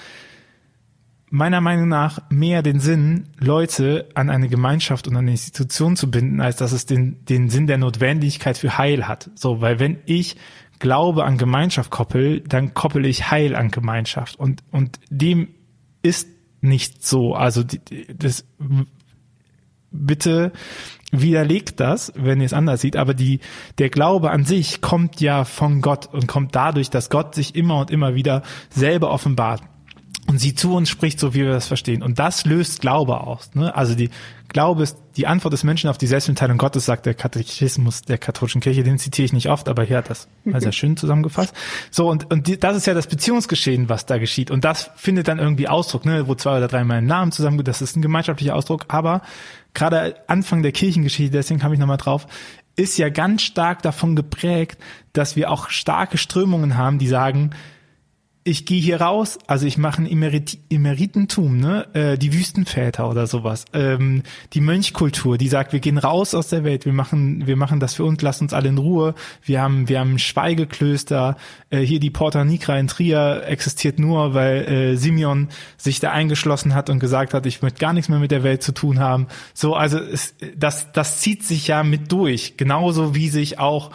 [1.30, 6.40] meiner Meinung nach mehr den Sinn, Leute an eine Gemeinschaft und eine Institution zu binden,
[6.40, 9.30] als dass es den, den Sinn der Notwendigkeit für Heil hat.
[9.34, 10.36] So, weil wenn ich
[10.78, 14.38] Glaube an Gemeinschaft koppel, dann koppel ich Heil an Gemeinschaft.
[14.38, 15.48] Und, und dem
[16.02, 16.28] ist
[16.60, 17.34] nicht so.
[17.34, 17.64] Also,
[18.14, 18.44] das,
[19.90, 20.52] bitte
[21.12, 23.40] widerlegt das, wenn ihr es anders sieht, aber die,
[23.78, 27.80] der Glaube an sich kommt ja von Gott und kommt dadurch, dass Gott sich immer
[27.80, 29.62] und immer wieder selber offenbart
[30.26, 32.02] und sie zu uns spricht, so wie wir das verstehen.
[32.02, 33.54] Und das löst Glaube aus.
[33.54, 33.74] Ne?
[33.74, 34.10] Also die
[34.48, 38.60] Glaube ist die Antwort des Menschen auf die Selbstmitteilung Gottes, sagt der Katechismus der katholischen
[38.60, 38.82] Kirche.
[38.82, 41.54] Den zitiere ich nicht oft, aber hier hat das mal sehr schön zusammengefasst.
[41.90, 44.50] So, und, und die, das ist ja das Beziehungsgeschehen, was da geschieht.
[44.50, 46.26] Und das findet dann irgendwie Ausdruck, ne?
[46.26, 48.86] wo zwei oder drei meinen Namen zusammen, das ist ein gemeinschaftlicher Ausdruck.
[48.88, 49.22] Aber
[49.74, 52.26] gerade Anfang der Kirchengeschichte, deswegen kam ich nochmal drauf,
[52.76, 54.78] ist ja ganz stark davon geprägt,
[55.12, 57.50] dass wir auch starke Strömungen haben, die sagen,
[58.46, 63.26] ich gehe hier raus, also ich mache ein Emerit Emeritentum, ne, äh, die Wüstenväter oder
[63.26, 67.56] sowas, ähm, die Mönchkultur, die sagt, wir gehen raus aus der Welt, wir machen, wir
[67.56, 69.16] machen das für uns, lass uns alle in Ruhe.
[69.42, 71.36] Wir haben, wir haben Schweigeklöster,
[71.70, 76.72] äh, hier die Porta Nigra in Trier existiert nur, weil äh, Simeon sich da eingeschlossen
[76.72, 79.26] hat und gesagt hat, ich möchte gar nichts mehr mit der Welt zu tun haben.
[79.54, 83.90] So, also es, das, das zieht sich ja mit durch, genauso wie sich auch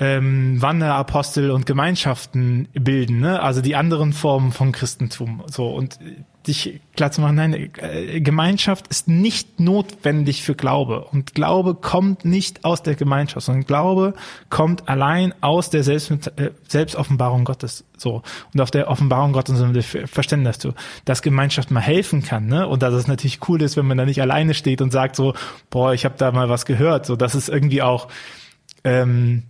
[0.00, 3.42] ähm, Wanderapostel und Gemeinschaften bilden, ne?
[3.42, 5.42] also die anderen Formen von Christentum.
[5.46, 5.98] So und
[6.46, 12.24] dich klar zu machen, nein, äh, Gemeinschaft ist nicht notwendig für Glaube und Glaube kommt
[12.24, 14.14] nicht aus der Gemeinschaft, sondern Glaube
[14.50, 17.84] kommt allein aus der Selbst äh, Selbstoffenbarung Gottes.
[17.96, 18.22] So
[18.54, 20.72] und auf der Offenbarung Gottes sind wir verstehen, dass du,
[21.04, 22.66] dass Gemeinschaft mal helfen kann, ne?
[22.66, 25.34] Und dass es natürlich cool ist, wenn man da nicht alleine steht und sagt so,
[25.70, 27.04] boah, ich habe da mal was gehört.
[27.04, 28.08] So, das ist irgendwie auch
[28.84, 29.42] ähm,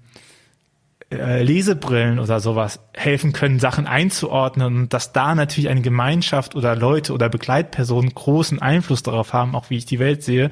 [1.10, 6.76] äh, Lesebrillen oder sowas helfen können, Sachen einzuordnen und dass da natürlich eine Gemeinschaft oder
[6.76, 10.50] Leute oder Begleitpersonen großen Einfluss darauf haben, auch wie ich die Welt sehe.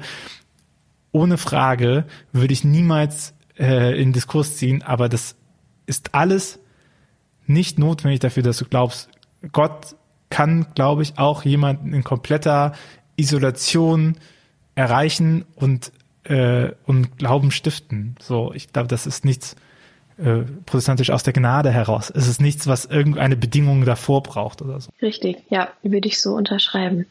[1.11, 5.35] Ohne Frage würde ich niemals äh, in Diskurs ziehen, aber das
[5.85, 6.59] ist alles
[7.45, 9.09] nicht notwendig dafür, dass du glaubst,
[9.51, 9.95] Gott
[10.29, 12.73] kann, glaube ich, auch jemanden in kompletter
[13.15, 14.17] Isolation
[14.75, 15.91] erreichen und
[16.23, 18.15] äh, und Glauben stiften.
[18.19, 19.55] So, ich glaube, das ist nichts
[20.17, 22.11] äh, protestantisch aus der Gnade heraus.
[22.13, 24.89] Es ist nichts, was irgendeine Bedingung davor braucht oder so.
[25.01, 27.05] Richtig, ja, würde ich so unterschreiben.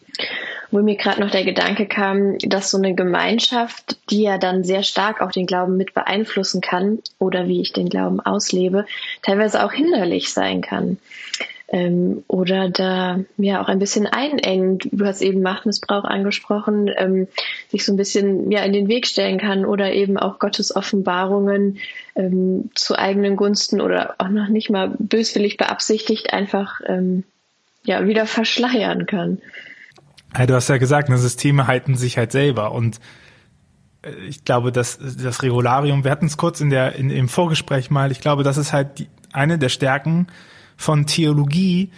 [0.71, 4.83] Wo mir gerade noch der Gedanke kam, dass so eine Gemeinschaft, die ja dann sehr
[4.83, 8.87] stark auch den Glauben mit beeinflussen kann oder wie ich den Glauben auslebe,
[9.23, 10.99] teilweise auch hinderlich sein kann
[11.68, 14.88] ähm, oder da ja auch ein bisschen einengt.
[14.92, 17.26] Du hast eben Machtmissbrauch angesprochen, ähm,
[17.68, 21.79] sich so ein bisschen ja in den Weg stellen kann oder eben auch Gottes Offenbarungen
[22.14, 27.24] ähm, zu eigenen Gunsten oder auch noch nicht mal böswillig beabsichtigt einfach ähm,
[27.85, 29.38] ja wieder verschleiern kann.
[30.37, 33.00] Ja, du hast ja gesagt, ne, Systeme halten sich halt selber und
[34.02, 37.90] äh, ich glaube, dass das Regularium, wir hatten es kurz in der in, im Vorgespräch
[37.90, 40.29] mal, ich glaube, das ist halt die, eine der Stärken
[40.77, 41.91] von Theologie,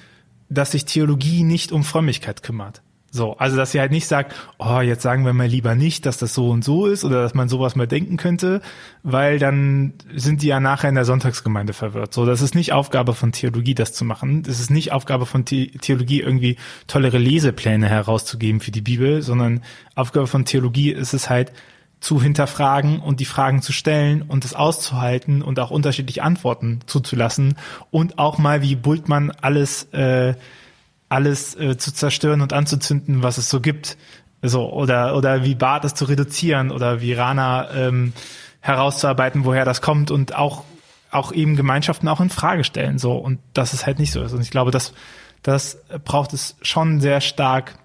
[0.49, 2.83] dass sich Theologie nicht um Frömmigkeit kümmert.
[3.11, 6.19] So, also dass sie halt nicht sagt, oh, jetzt sagen wir mal lieber nicht, dass
[6.19, 8.61] das so und so ist oder dass man sowas mal denken könnte,
[9.03, 12.13] weil dann sind die ja nachher in der Sonntagsgemeinde verwirrt.
[12.13, 14.43] So, das ist nicht Aufgabe von Theologie, das zu machen.
[14.43, 19.63] Das ist nicht Aufgabe von The Theologie, irgendwie tollere Lesepläne herauszugeben für die Bibel, sondern
[19.95, 21.53] Aufgabe von Theologie ist es halt,
[22.01, 27.57] zu hinterfragen und die Fragen zu stellen und es auszuhalten und auch unterschiedliche Antworten zuzulassen
[27.91, 30.35] und auch mal wie Bultmann alles äh,
[31.09, 33.97] alles äh, zu zerstören und anzuzünden, was es so gibt.
[34.43, 38.13] So, oder, oder wie Bart es zu reduzieren oder wie Rana ähm,
[38.61, 40.65] herauszuarbeiten, woher das kommt und auch,
[41.11, 42.99] auch eben Gemeinschaften auch in Frage stellen.
[42.99, 44.33] So, und dass es halt nicht so ist.
[44.33, 44.93] Und ich glaube, das,
[45.43, 47.79] das braucht es schon sehr stark,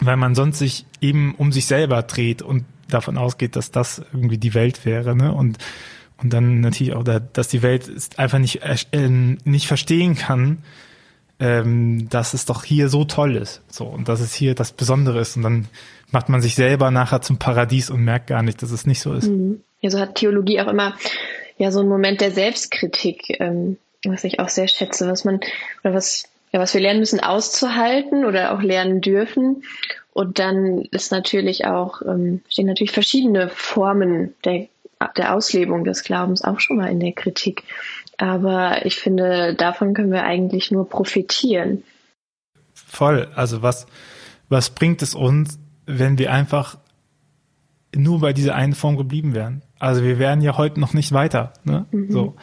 [0.00, 4.38] weil man sonst sich eben um sich selber dreht und davon ausgeht, dass das irgendwie
[4.38, 5.32] die Welt wäre, ne?
[5.32, 5.58] Und
[6.18, 10.58] und dann natürlich auch, dass die Welt einfach nicht äh, nicht verstehen kann,
[11.38, 15.20] ähm, dass es doch hier so toll ist, so und dass es hier das Besondere
[15.20, 15.68] ist und dann
[16.10, 19.12] macht man sich selber nachher zum Paradies und merkt gar nicht, dass es nicht so
[19.12, 19.28] ist.
[19.28, 19.60] Mhm.
[19.80, 20.96] Ja, so hat Theologie auch immer
[21.58, 25.40] ja so einen Moment der Selbstkritik, ähm, was ich auch sehr schätze, was man
[25.84, 29.62] oder was ja, was wir lernen müssen auszuhalten oder auch lernen dürfen
[30.16, 34.66] und dann ist natürlich auch, ähm, stehen natürlich verschiedene Formen der,
[35.14, 37.64] der Auslebung des Glaubens auch schon mal in der Kritik.
[38.16, 41.82] Aber ich finde, davon können wir eigentlich nur profitieren.
[42.72, 43.28] Voll.
[43.34, 43.86] Also was,
[44.48, 46.78] was bringt es uns, wenn wir einfach
[47.94, 49.60] nur bei dieser einen Form geblieben wären?
[49.78, 51.52] Also wir wären ja heute noch nicht weiter.
[51.64, 51.84] Ne?
[51.90, 52.10] Mhm.
[52.10, 52.36] So.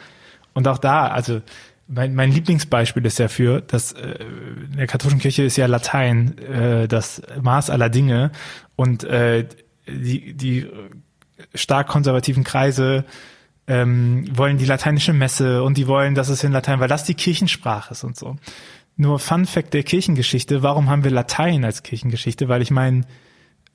[0.52, 1.40] Und auch da, also
[1.86, 4.24] mein, mein Lieblingsbeispiel ist ja für, dass äh,
[4.70, 8.32] in der katholischen Kirche ist ja Latein äh, das Maß aller Dinge
[8.76, 9.46] und äh,
[9.86, 10.66] die, die
[11.54, 13.04] stark konservativen Kreise
[13.66, 17.14] ähm, wollen die lateinische Messe und die wollen, dass es in Latein, weil das die
[17.14, 18.36] Kirchensprache ist und so.
[18.96, 22.48] Nur Fun Fact der Kirchengeschichte, warum haben wir Latein als Kirchengeschichte?
[22.48, 23.02] Weil ich meine,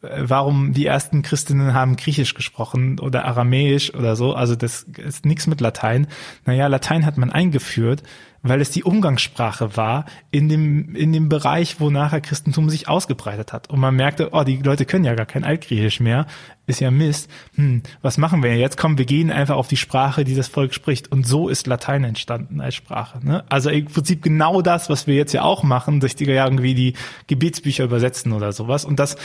[0.02, 4.34] warum die ersten Christinnen haben Griechisch gesprochen oder Aramäisch oder so.
[4.34, 6.08] Also das ist nichts mit Latein.
[6.46, 8.04] Naja, Latein hat man eingeführt,
[8.42, 13.52] weil es die Umgangssprache war in dem, in dem Bereich, wo nachher Christentum sich ausgebreitet
[13.52, 13.70] hat.
[13.70, 16.26] Und man merkte, oh, die Leute können ja gar kein Altgriechisch mehr.
[16.66, 17.30] Ist ja Mist.
[17.56, 18.78] Hm, was machen wir jetzt?
[18.78, 21.12] Komm, wir gehen einfach auf die Sprache, die das Volk spricht.
[21.12, 23.20] Und so ist Latein entstanden als Sprache.
[23.26, 23.44] Ne?
[23.50, 26.94] Also im Prinzip genau das, was wir jetzt ja auch machen, durch die irgendwie die
[27.28, 28.86] Gebetsbücher übersetzen oder sowas.
[28.86, 29.18] Und das,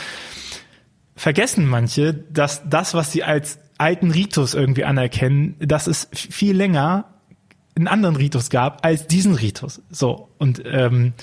[1.15, 7.05] vergessen manche, dass das, was sie als alten Ritus irgendwie anerkennen, dass es viel länger
[7.75, 9.81] einen anderen Ritus gab als diesen Ritus.
[9.89, 11.13] So und ähm,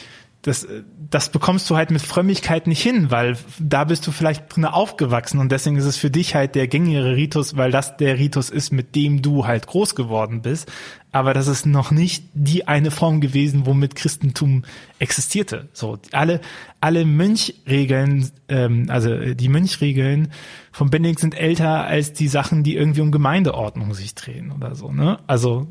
[0.42, 0.66] das,
[1.08, 5.38] das bekommst du halt mit Frömmigkeit nicht hin, weil da bist du vielleicht drin aufgewachsen
[5.38, 8.72] und deswegen ist es für dich halt der gängigere Ritus, weil das der Ritus ist,
[8.72, 10.70] mit dem du halt groß geworden bist.
[11.12, 14.64] Aber das ist noch nicht die eine Form gewesen, womit Christentum
[14.98, 15.68] existierte.
[15.74, 16.40] So alle
[16.80, 20.32] alle Mönchregeln, ähm, also die Mönchregeln
[20.72, 24.90] von Benedikt sind älter als die Sachen, die irgendwie um Gemeindeordnung sich drehen oder so.
[24.90, 25.18] Ne?
[25.26, 25.66] Also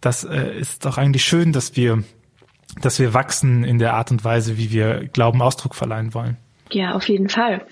[0.00, 2.02] das äh, ist doch eigentlich schön, dass wir
[2.80, 6.36] dass wir wachsen in der Art und Weise, wie wir Glauben Ausdruck verleihen wollen.
[6.70, 7.66] Ja, auf jeden Fall.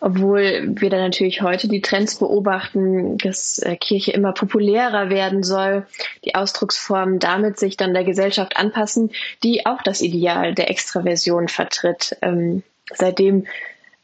[0.00, 5.86] Obwohl wir dann natürlich heute die Trends beobachten, dass äh, Kirche immer populärer werden soll,
[6.24, 9.10] die Ausdrucksformen damit sich dann der Gesellschaft anpassen,
[9.42, 12.16] die auch das Ideal der Extraversion vertritt.
[12.22, 12.62] Ähm,
[12.94, 13.46] seitdem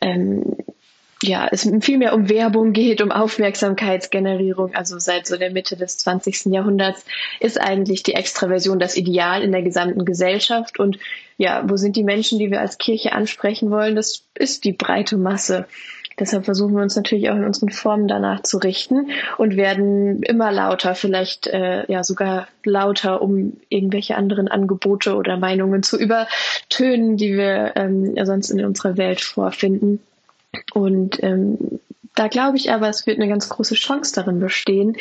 [0.01, 0.57] ähm,
[1.23, 4.75] ja, es viel mehr um Werbung geht, um Aufmerksamkeitsgenerierung.
[4.75, 6.47] Also seit so der Mitte des 20.
[6.47, 7.05] Jahrhunderts
[7.41, 10.79] ist eigentlich die Extraversion das Ideal in der gesamten Gesellschaft.
[10.79, 10.99] Und
[11.39, 13.97] ja, wo sind die Menschen, die wir als Kirche ansprechen wollen?
[13.97, 15.67] Das ist die breite Masse.
[16.19, 20.53] Deshalb versuchen wir uns natürlich auch in unseren Formen danach zu richten und werden immer
[20.53, 27.37] lauter, vielleicht äh, ja sogar lauter, um irgendwelche anderen Angebote oder Meinungen zu übertönen, die
[27.37, 30.01] wir ähm, sonst in unserer Welt vorfinden.
[30.73, 31.81] Und ähm,
[32.15, 34.97] da glaube ich aber, es wird eine ganz große Chance darin bestehen,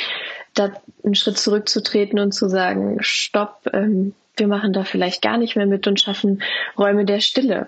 [0.56, 0.72] da
[1.04, 5.68] einen Schritt zurückzutreten und zu sagen, stopp, ähm, wir machen da vielleicht gar nicht mehr
[5.68, 6.41] mit und schaffen
[6.78, 7.68] Räume der Stille.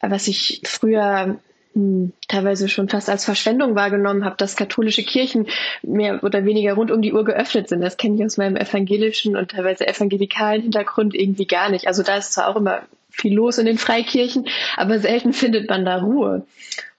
[0.00, 1.38] Was ich früher
[1.74, 5.46] hm, teilweise schon fast als Verschwendung wahrgenommen habe, dass katholische Kirchen
[5.82, 7.80] mehr oder weniger rund um die Uhr geöffnet sind.
[7.80, 11.86] Das kenne ich aus meinem evangelischen und teilweise evangelikalen Hintergrund irgendwie gar nicht.
[11.86, 15.84] Also da ist zwar auch immer viel los in den Freikirchen, aber selten findet man
[15.84, 16.44] da Ruhe.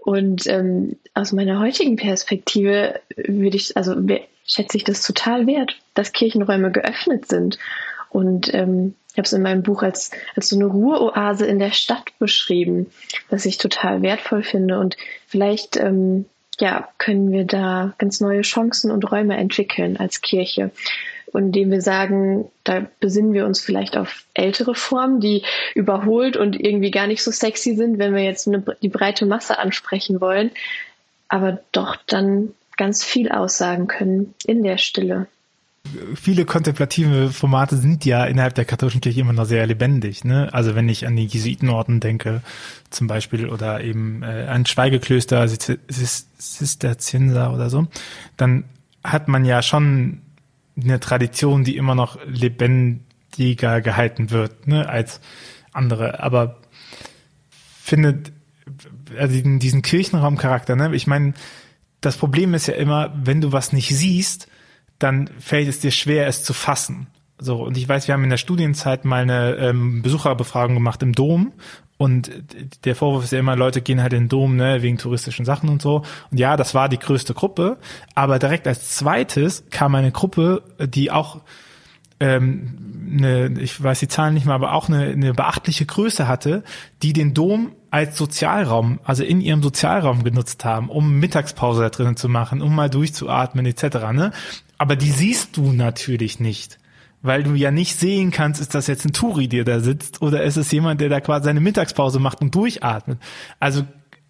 [0.03, 3.95] Und ähm, aus meiner heutigen Perspektive würde ich, also
[4.45, 7.59] schätze ich das total wert, dass Kirchenräume geöffnet sind.
[8.09, 11.71] Und ähm, ich habe es in meinem Buch als, als so eine Ruheoase in der
[11.71, 12.87] Stadt beschrieben,
[13.29, 14.79] was ich total wertvoll finde.
[14.79, 14.97] Und
[15.27, 16.25] vielleicht ähm,
[16.59, 20.71] ja, können wir da ganz neue Chancen und Räume entwickeln als Kirche
[21.33, 25.43] und indem wir sagen, da besinnen wir uns vielleicht auf ältere Formen, die
[25.75, 29.57] überholt und irgendwie gar nicht so sexy sind, wenn wir jetzt eine, die breite Masse
[29.57, 30.51] ansprechen wollen,
[31.29, 35.27] aber doch dann ganz viel aussagen können in der Stille.
[36.15, 40.23] Viele kontemplative Formate sind ja innerhalb der katholischen Kirche immer noch sehr lebendig.
[40.23, 40.47] Ne?
[40.53, 42.43] Also wenn ich an die Jesuitenorden denke,
[42.91, 47.87] zum Beispiel, oder eben äh, an Schweigeklöster, Zisterzienser oder so,
[48.37, 48.65] dann
[49.03, 50.21] hat man ja schon
[50.75, 55.21] eine Tradition, die immer noch lebendiger gehalten wird, ne, als
[55.71, 56.21] andere.
[56.21, 56.59] Aber
[57.81, 58.31] findet
[59.17, 60.95] also diesen Kirchenraumcharakter, ne?
[60.95, 61.33] Ich meine,
[61.99, 64.47] das Problem ist ja immer, wenn du was nicht siehst,
[64.99, 67.07] dann fällt es dir schwer, es zu fassen.
[67.37, 71.13] So, und ich weiß, wir haben in der Studienzeit mal eine ähm, Besucherbefragung gemacht im
[71.13, 71.53] Dom
[72.01, 72.31] und
[72.83, 75.69] der Vorwurf ist ja immer, Leute gehen halt in den Dom, ne, wegen touristischen Sachen
[75.69, 76.01] und so.
[76.31, 77.77] Und ja, das war die größte Gruppe.
[78.15, 81.41] Aber direkt als zweites kam eine Gruppe, die auch
[82.19, 86.63] ähm, eine, ich weiß die Zahlen nicht mehr, aber auch eine, eine beachtliche Größe hatte,
[87.03, 92.17] die den Dom als Sozialraum, also in ihrem Sozialraum genutzt haben, um Mittagspause da drinnen
[92.17, 93.83] zu machen, um mal durchzuatmen etc.
[94.11, 94.31] Ne?
[94.79, 96.79] Aber die siehst du natürlich nicht
[97.21, 100.43] weil du ja nicht sehen kannst, ist das jetzt ein Touri, der da sitzt, oder
[100.43, 103.19] ist es jemand, der da quasi seine Mittagspause macht und durchatmet.
[103.59, 103.83] Also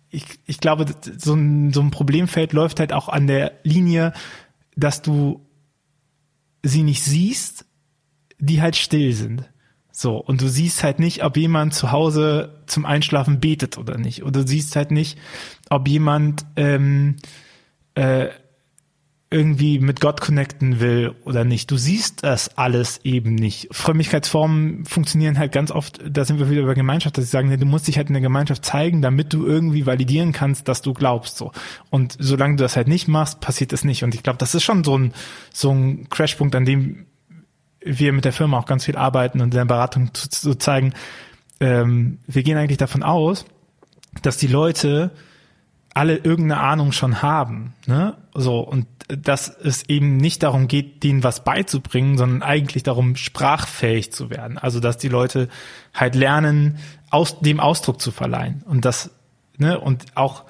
[0.09, 0.85] ich, ich glaube,
[1.17, 4.13] so ein, so ein Problemfeld läuft halt auch an der Linie,
[4.75, 5.45] dass du
[6.63, 7.65] sie nicht siehst,
[8.39, 9.49] die halt still sind.
[9.91, 14.23] So, und du siehst halt nicht, ob jemand zu Hause zum Einschlafen betet oder nicht.
[14.23, 15.17] Oder du siehst halt nicht,
[15.69, 17.17] ob jemand ähm,
[17.95, 18.29] äh,
[19.33, 21.71] irgendwie mit Gott connecten will oder nicht.
[21.71, 23.69] Du siehst das alles eben nicht.
[23.71, 27.65] Frömmigkeitsformen funktionieren halt ganz oft, da sind wir wieder über Gemeinschaft, dass sie sagen, du
[27.65, 31.37] musst dich halt in der Gemeinschaft zeigen, damit du irgendwie validieren kannst, dass du glaubst,
[31.37, 31.53] so.
[31.89, 34.03] Und solange du das halt nicht machst, passiert es nicht.
[34.03, 35.13] Und ich glaube, das ist schon so ein,
[35.53, 37.05] so ein Crashpunkt, an dem
[37.79, 40.93] wir mit der Firma auch ganz viel arbeiten und in der Beratung zu, zu zeigen,
[41.61, 43.45] ähm, wir gehen eigentlich davon aus,
[44.23, 45.11] dass die Leute
[45.93, 48.15] alle irgendeine Ahnung schon haben, ne?
[48.33, 54.13] So und dass es eben nicht darum geht, denen was beizubringen, sondern eigentlich darum, sprachfähig
[54.13, 54.57] zu werden.
[54.57, 55.49] Also dass die Leute
[55.93, 56.77] halt lernen,
[57.09, 59.11] aus dem Ausdruck zu verleihen und das
[59.57, 60.45] ne und auch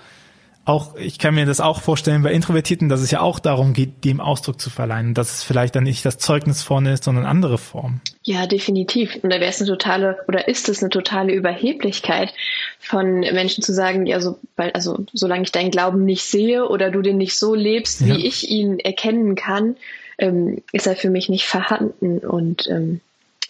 [0.72, 4.06] auch, ich kann mir das auch vorstellen bei Introvertierten, dass es ja auch darum geht,
[4.06, 7.58] dem Ausdruck zu verleihen, dass es vielleicht dann nicht das Zeugnis vorne ist, sondern andere
[7.58, 8.02] Formen.
[8.24, 9.18] Ja, definitiv.
[9.22, 12.34] Und da wäre es eine totale, oder ist es eine totale Überheblichkeit
[12.80, 16.90] von Menschen zu sagen, ja, so, weil, also, solange ich deinen Glauben nicht sehe oder
[16.90, 18.08] du den nicht so lebst, ja.
[18.08, 19.76] wie ich ihn erkennen kann,
[20.18, 22.20] ähm, ist er für mich nicht vorhanden.
[22.20, 23.02] Und ähm,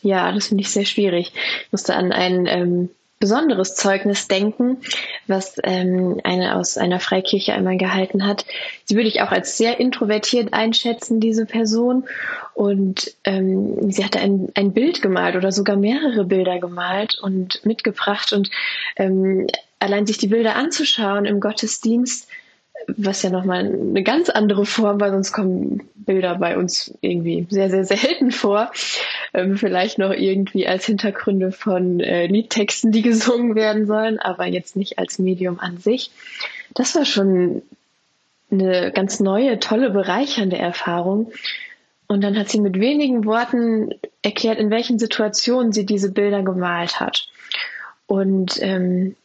[0.01, 1.31] ja, das finde ich sehr schwierig.
[1.65, 2.89] Ich musste an ein ähm,
[3.21, 4.79] besonderes Zeugnis denken,
[5.27, 8.45] was ähm, eine aus einer Freikirche einmal gehalten hat.
[8.83, 12.03] Sie würde ich auch als sehr introvertiert einschätzen, diese Person.
[12.53, 18.33] Und ähm, sie hatte ein, ein Bild gemalt oder sogar mehrere Bilder gemalt und mitgebracht.
[18.33, 18.51] Und
[18.97, 19.47] ähm,
[19.79, 22.27] allein sich die Bilder anzuschauen im Gottesdienst,
[22.87, 27.69] was ja nochmal eine ganz andere Form, weil sonst kommen Bilder bei uns irgendwie sehr,
[27.69, 28.71] sehr selten vor.
[29.33, 34.75] Ähm, vielleicht noch irgendwie als Hintergründe von äh, Liedtexten, die gesungen werden sollen, aber jetzt
[34.75, 36.11] nicht als Medium an sich.
[36.73, 37.61] Das war schon
[38.51, 41.31] eine ganz neue, tolle, bereichernde Erfahrung.
[42.07, 46.99] Und dann hat sie mit wenigen Worten erklärt, in welchen Situationen sie diese Bilder gemalt
[46.99, 47.29] hat.
[48.05, 49.15] Und ähm,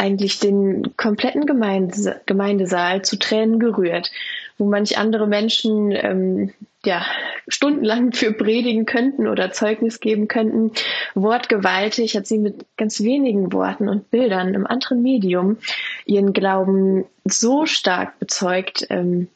[0.00, 4.10] eigentlich den kompletten Gemeinde Gemeindesaal zu Tränen gerührt,
[4.56, 6.52] wo manch andere Menschen ähm,
[6.84, 7.04] ja
[7.46, 10.72] stundenlang für predigen könnten oder Zeugnis geben könnten.
[11.14, 15.58] Wortgewaltig hat sie mit ganz wenigen Worten und Bildern im anderen Medium
[16.06, 19.28] ihren Glauben so stark bezeugt, ähm,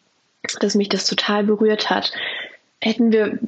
[0.61, 2.13] dass mich das total berührt hat.
[2.81, 3.39] Hätten wir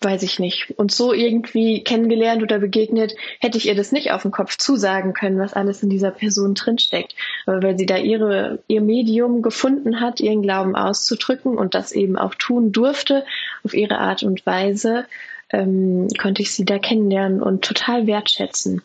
[0.00, 4.22] weiß ich nicht, uns so irgendwie kennengelernt oder begegnet, hätte ich ihr das nicht auf
[4.22, 7.14] den Kopf zusagen können, was alles in dieser Person drinsteckt.
[7.46, 12.18] Aber weil sie da ihre, ihr Medium gefunden hat, ihren Glauben auszudrücken und das eben
[12.18, 13.24] auch tun durfte
[13.64, 15.06] auf ihre Art und Weise,
[15.50, 18.82] ähm, konnte ich sie da kennenlernen und total wertschätzen.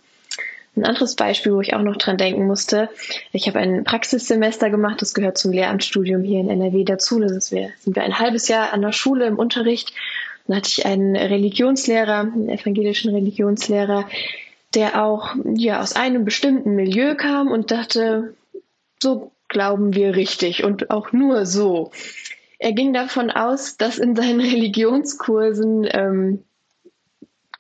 [0.78, 2.90] Ein anderes Beispiel, wo ich auch noch dran denken musste,
[3.34, 7.20] ich habe ein Praxissemester gemacht, das gehört zum Lehramtsstudium hier in NRW dazu.
[7.20, 9.94] Das ist wir, sind wir ein halbes Jahr an der Schule im Unterricht
[10.48, 14.08] dann hatte ich einen Religionslehrer, einen evangelischen Religionslehrer,
[14.74, 18.34] der auch ja aus einem bestimmten Milieu kam und dachte,
[19.00, 21.92] so glauben wir richtig und auch nur so.
[22.58, 26.44] Er ging davon aus, dass in seinen Religionskursen ähm,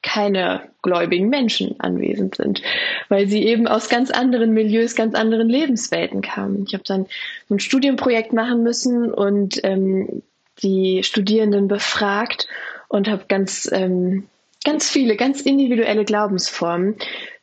[0.03, 2.61] keine gläubigen Menschen anwesend sind,
[3.09, 6.63] weil sie eben aus ganz anderen Milieus, ganz anderen Lebenswelten kamen.
[6.65, 7.05] Ich habe dann
[7.49, 10.23] ein Studienprojekt machen müssen und ähm,
[10.63, 12.47] die Studierenden befragt
[12.91, 14.27] und habe ganz, ähm,
[14.65, 16.95] ganz viele, ganz individuelle Glaubensformen,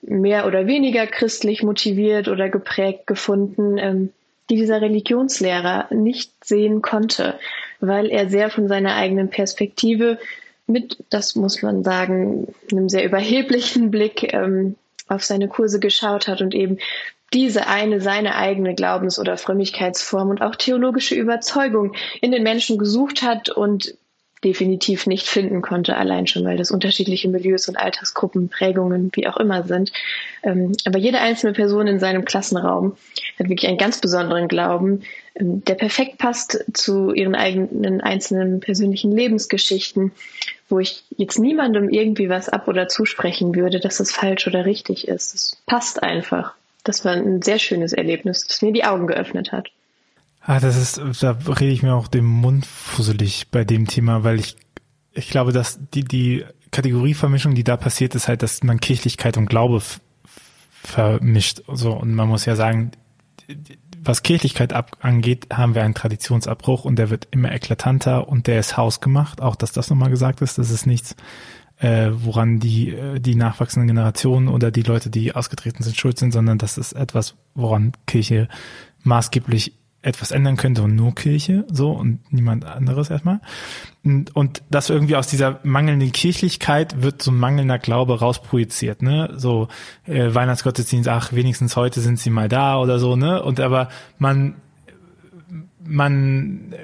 [0.03, 4.12] mehr oder weniger christlich motiviert oder geprägt gefunden, ähm,
[4.51, 7.38] die dieser Religionslehrer nicht sehen konnte,
[7.80, 10.18] weil er sehr von seiner eigenen Perspektive
[10.66, 14.76] mit, das muss man sagen, einem sehr überheblichen Blick ähm,
[15.09, 16.78] auf seine Kurse geschaut hat und eben
[17.32, 23.22] diese eine seine eigene Glaubens- oder Frömmigkeitsform und auch theologische Überzeugung in den Menschen gesucht
[23.22, 23.94] hat und
[24.45, 29.36] definitiv nicht finden konnte, allein schon, weil das unterschiedliche Milieus und Altersgruppen, Prägungen, wie auch
[29.36, 29.93] immer sind.
[30.43, 32.97] Ähm, aber jede einzelne Person in seinem Klassenraum
[33.39, 35.03] hat wirklich einen ganz besonderen Glauben,
[35.34, 40.12] ähm, der perfekt passt zu ihren eigenen einzelnen persönlichen Lebensgeschichten,
[40.68, 45.09] wo ich jetzt niemandem irgendwie was ab oder zusprechen würde, dass es falsch oder richtig
[45.09, 45.34] ist.
[45.34, 46.55] Es passt einfach.
[46.84, 49.68] Das war ein sehr schönes Erlebnis, das mir die Augen geöffnet hat.
[50.49, 54.40] Ah, das ist, da rede ich mir auch den Mund fusselig bei dem Thema, weil
[54.40, 54.57] ich,
[55.12, 59.51] ich glaube, dass die, die Kategorievermischung, die da passiert, ist halt, dass man Kirchlichkeit und
[59.51, 59.82] Glaube
[60.82, 61.61] vermischt.
[61.70, 62.92] So, und man muss ja sagen,
[64.01, 68.59] was Kirchlichkeit ab angeht, haben wir einen Traditionsabbruch und der wird immer eklatanter und der
[68.59, 69.42] ist hausgemacht.
[69.42, 71.14] Auch, dass das nochmal gesagt ist, das ist nichts,
[71.76, 76.32] äh, woran die, äh, die nachwachsenden Generationen oder die Leute, die ausgetreten sind, schuld sind,
[76.32, 78.49] sondern das ist etwas, woran Kirche
[79.03, 83.40] maßgeblich etwas ändern könnte und nur Kirche, so und niemand anderes erstmal.
[84.05, 89.34] Und, und das irgendwie aus dieser mangelnden Kirchlichkeit wird so mangelnder Glaube rausprojiziert, ne?
[89.36, 89.68] So
[90.07, 93.42] äh, Weihnachtsgottesdienst, ach, wenigstens heute sind sie mal da oder so, ne?
[93.42, 93.88] Und aber
[94.18, 94.55] man
[95.89, 96.74] man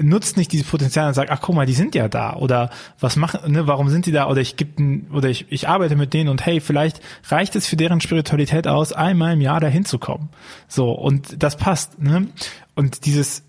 [0.00, 3.16] nutzt nicht dieses Potenzial und sagt, ach guck mal, die sind ja da oder was
[3.16, 6.30] machen, ne, warum sind die da oder ich gebe oder ich, ich arbeite mit denen
[6.30, 10.30] und hey, vielleicht reicht es für deren Spiritualität aus, einmal im Jahr dahin zu kommen.
[10.68, 12.28] So und das passt, ne?
[12.74, 13.42] Und dieses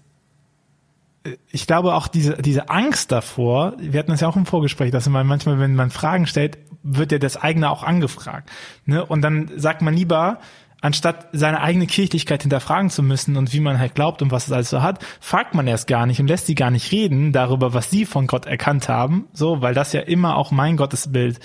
[1.51, 5.09] ich glaube auch diese, diese Angst davor, wir hatten das ja auch im Vorgespräch, dass
[5.09, 8.51] man manchmal, wenn man Fragen stellt, wird ja das eigene auch angefragt.
[8.85, 9.03] Ne?
[9.03, 10.39] Und dann sagt man lieber,
[10.85, 14.53] anstatt seine eigene Kirchlichkeit hinterfragen zu müssen und wie man halt glaubt und was es
[14.53, 17.73] alles so hat, fragt man erst gar nicht und lässt sie gar nicht reden darüber,
[17.73, 21.39] was sie von Gott erkannt haben, so, weil das ja immer auch mein Gottesbild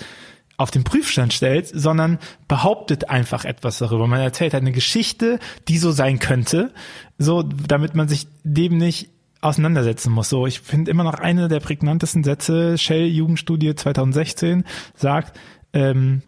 [0.57, 4.05] auf den Prüfstand stellt, sondern behauptet einfach etwas darüber.
[4.05, 6.71] Man erzählt halt eine Geschichte, die so sein könnte,
[7.17, 9.09] so, damit man sich dem nicht
[9.41, 10.29] auseinandersetzen muss.
[10.29, 15.39] So, ich finde immer noch eine der prägnantesten Sätze, Shell Jugendstudie 2016 sagt,
[15.73, 16.21] ähm,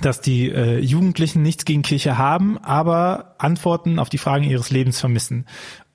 [0.00, 5.00] dass die äh, Jugendlichen nichts gegen Kirche haben, aber Antworten auf die Fragen ihres Lebens
[5.00, 5.46] vermissen.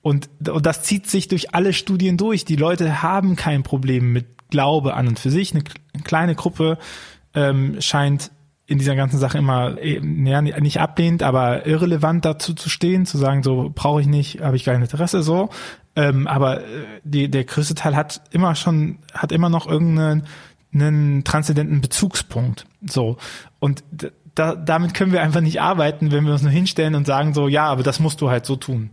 [0.02, 2.44] Und, und das zieht sich durch alle Studien durch.
[2.44, 5.52] Die Leute haben kein Problem mit Glaube an und für sich.
[5.52, 6.78] Eine, eine kleine Gruppe
[7.34, 8.30] ähm, scheint
[8.66, 13.42] in dieser ganzen Sache immer ja, nicht ablehnend, aber irrelevant dazu zu stehen, zu sagen,
[13.42, 15.50] so brauche ich nicht, habe ich kein Interesse so.
[15.94, 20.24] Ähm, aber äh, die, der größte Teil hat immer schon, hat immer noch irgendeinen
[20.74, 22.66] einen transzendenten Bezugspunkt.
[22.86, 23.16] So.
[23.66, 23.82] Und
[24.36, 27.48] da, damit können wir einfach nicht arbeiten, wenn wir uns nur hinstellen und sagen so,
[27.48, 28.90] ja, aber das musst du halt so tun.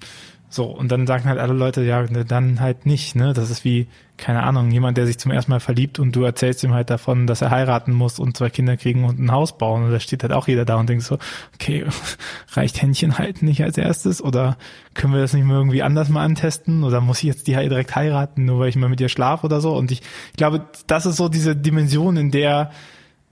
[0.49, 3.33] So, und dann sagen halt alle Leute, ja, ne, dann halt nicht, ne?
[3.33, 6.63] Das ist wie, keine Ahnung, jemand, der sich zum ersten Mal verliebt und du erzählst
[6.63, 9.83] ihm halt davon, dass er heiraten muss und zwei Kinder kriegen und ein Haus bauen.
[9.83, 11.19] Und da steht halt auch jeder da und denkt so,
[11.55, 11.85] okay,
[12.53, 14.23] reicht Händchen halten nicht als erstes?
[14.23, 14.57] Oder
[14.95, 16.83] können wir das nicht mal irgendwie anders mal antesten?
[16.83, 19.61] Oder muss ich jetzt die direkt heiraten, nur weil ich mal mit ihr schlafe oder
[19.61, 19.75] so?
[19.75, 20.01] Und ich,
[20.31, 22.71] ich glaube, das ist so diese Dimension, in der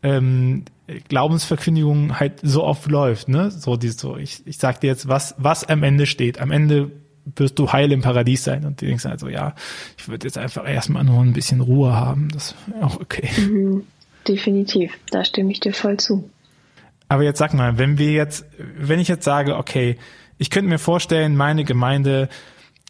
[0.04, 0.66] ähm,
[1.08, 3.52] Glaubensverkündigung halt so oft läuft, ne?
[3.52, 6.40] So dieses so, ich, ich sag dir jetzt, was, was am Ende steht.
[6.40, 6.92] Am Ende
[7.36, 8.66] wirst du heil im Paradies sein.
[8.66, 9.54] Und die denkst halt so, ja,
[9.98, 12.30] ich würde jetzt einfach erstmal nur ein bisschen Ruhe haben.
[12.34, 13.30] Das wäre auch okay.
[13.40, 13.84] Mhm,
[14.28, 16.30] definitiv, da stimme ich dir voll zu.
[17.08, 18.46] Aber jetzt sag mal, wenn wir jetzt,
[18.78, 19.98] wenn ich jetzt sage, okay,
[20.38, 22.30] ich könnte mir vorstellen, meine Gemeinde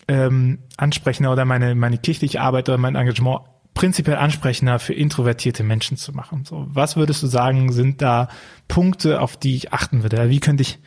[0.07, 3.41] ähm, ansprechender oder meine, meine kirchliche Arbeit oder mein Engagement
[3.73, 6.45] prinzipiell ansprechender für introvertierte Menschen zu machen.
[6.45, 8.29] So, was würdest du sagen, sind da
[8.67, 10.29] Punkte, auf die ich achten würde?
[10.29, 10.79] Wie könnte ich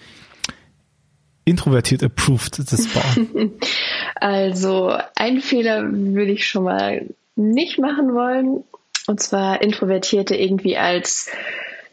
[1.44, 3.52] introvertiert approved das bauen?
[4.16, 7.06] Also ein Fehler würde ich schon mal
[7.36, 8.64] nicht machen wollen.
[9.06, 11.30] Und zwar Introvertierte irgendwie als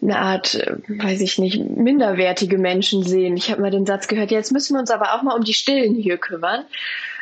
[0.02, 3.38] eine Art, äh, weiß ich nicht, minderwertige Menschen sehen.
[3.38, 5.54] Ich habe mal den Satz gehört, jetzt müssen wir uns aber auch mal um die
[5.54, 6.64] Stillen hier kümmern.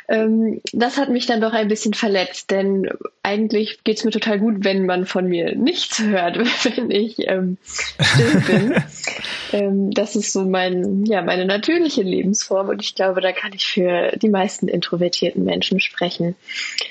[0.10, 2.90] Ähm, das hat mich dann doch ein bisschen verletzt, denn
[3.22, 7.58] eigentlich geht es mir total gut, wenn man von mir nichts hört, wenn ich ähm,
[8.00, 8.84] still bin.
[9.54, 13.68] ähm, das ist so mein, ja, meine natürliche Lebensform und ich glaube, da kann ich
[13.68, 16.36] für die meisten introvertierten Menschen sprechen.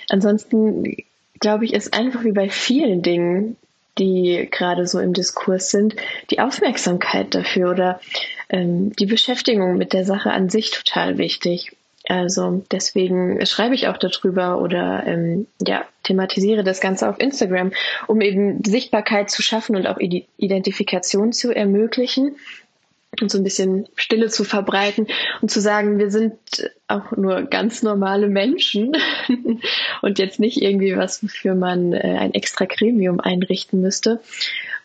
[0.09, 0.97] Ansonsten
[1.41, 3.57] glaube ich, ist einfach wie bei vielen Dingen,
[3.99, 5.97] die gerade so im Diskurs sind,
[6.31, 8.01] die Aufmerksamkeit dafür oder
[8.49, 11.73] ähm, die Beschäftigung mit der Sache an sich total wichtig.
[12.09, 17.72] Also deswegen schreibe ich auch darüber oder ähm, ja, thematisiere das Ganze auf Instagram,
[18.06, 22.36] um eben Sichtbarkeit zu schaffen und auch Identifikation zu ermöglichen
[23.20, 25.06] und so ein bisschen Stille zu verbreiten
[25.42, 26.34] und zu sagen, wir sind
[26.86, 28.96] auch nur ganz normale Menschen
[30.02, 34.20] und jetzt nicht irgendwie was, wofür man äh, ein extra Gremium einrichten müsste.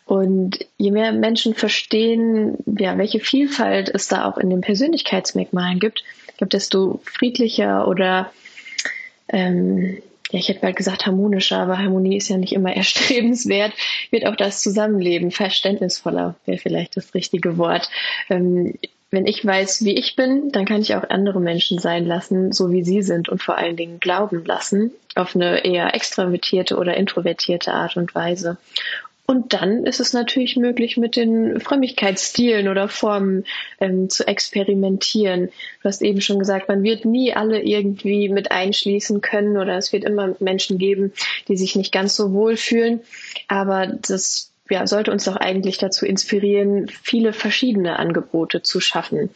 [0.05, 6.03] Und je mehr Menschen verstehen, ja, welche Vielfalt es da auch in den Persönlichkeitsmerkmalen gibt,
[6.33, 8.31] ich glaube, desto friedlicher oder
[9.29, 13.73] ähm, ja, ich hätte bald gesagt harmonischer, aber Harmonie ist ja nicht immer erstrebenswert,
[14.09, 17.89] wird auch das Zusammenleben verständnisvoller, wäre vielleicht das richtige Wort.
[18.29, 18.73] Ähm,
[19.11, 22.71] wenn ich weiß, wie ich bin, dann kann ich auch andere Menschen sein lassen, so
[22.71, 27.73] wie sie sind und vor allen Dingen glauben lassen, auf eine eher extravertierte oder introvertierte
[27.73, 28.57] Art und Weise.
[29.25, 33.45] Und dann ist es natürlich möglich, mit den Frömmigkeitsstilen oder Formen
[33.79, 35.47] ähm, zu experimentieren.
[35.81, 39.93] Du hast eben schon gesagt, man wird nie alle irgendwie mit einschließen können oder es
[39.93, 41.13] wird immer Menschen geben,
[41.47, 42.99] die sich nicht ganz so wohl fühlen.
[43.47, 49.29] Aber das ja, sollte uns doch eigentlich dazu inspirieren, viele verschiedene Angebote zu schaffen.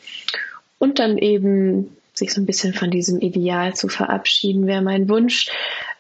[0.80, 5.50] Und dann eben sich so ein bisschen von diesem Ideal zu verabschieden, wäre mein Wunsch.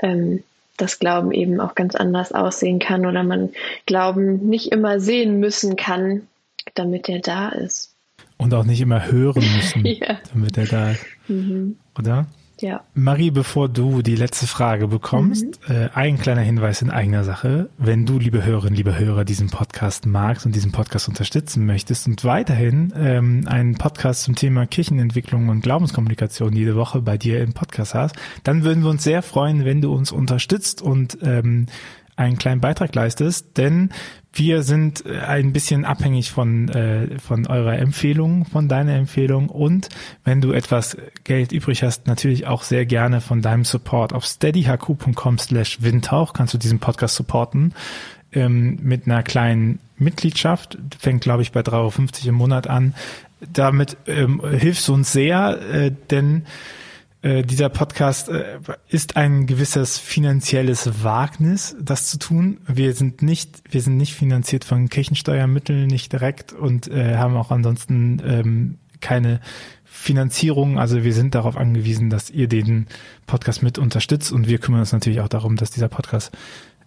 [0.01, 0.43] Ähm,
[0.78, 3.49] das Glauben eben auch ganz anders aussehen kann oder man
[3.86, 6.28] Glauben nicht immer sehen müssen kann,
[6.75, 7.95] damit er da ist.
[8.38, 10.19] Und auch nicht immer hören müssen, ja.
[10.32, 11.05] damit er da ist.
[11.28, 11.78] Mhm.
[11.97, 12.28] Oder?
[12.60, 12.82] Ja.
[12.95, 15.76] Marie, bevor du die letzte Frage bekommst, mhm.
[15.76, 17.70] äh, ein kleiner Hinweis in eigener Sache.
[17.78, 22.24] Wenn du, liebe Hörerinnen, liebe Hörer, diesen Podcast magst und diesen Podcast unterstützen möchtest und
[22.24, 27.93] weiterhin ähm, einen Podcast zum Thema Kirchenentwicklung und Glaubenskommunikation jede Woche bei dir im Podcast
[27.93, 31.68] hast, dann würden wir uns sehr freuen, wenn du uns unterstützt und ähm,
[32.16, 33.91] einen kleinen Beitrag leistest, denn
[34.38, 39.89] wir sind äh, ein bisschen abhängig von, äh, von eurer Empfehlung, von deiner Empfehlung und
[40.23, 44.13] wenn du etwas Geld übrig hast, natürlich auch sehr gerne von deinem Support.
[44.13, 47.73] Auf steadyhq.com slash windhauch kannst du diesen Podcast supporten
[48.33, 52.93] ähm, mit einer kleinen Mitgliedschaft, fängt glaube ich bei 3,50 Euro im Monat an.
[53.53, 56.43] Damit ähm, hilfst du uns sehr, äh, denn
[57.22, 58.59] äh, dieser Podcast äh,
[58.89, 62.59] ist ein gewisses finanzielles Wagnis, das zu tun.
[62.68, 67.49] Wir sind nicht, wir sind nicht finanziert von Kirchensteuermitteln, nicht direkt und äh, haben auch
[67.51, 69.41] ansonsten ähm, keine
[69.84, 70.78] Finanzierung.
[70.78, 72.88] Also wir sind darauf angewiesen, dass ihr den
[73.26, 76.32] Podcast mit unterstützt und wir kümmern uns natürlich auch darum, dass dieser Podcast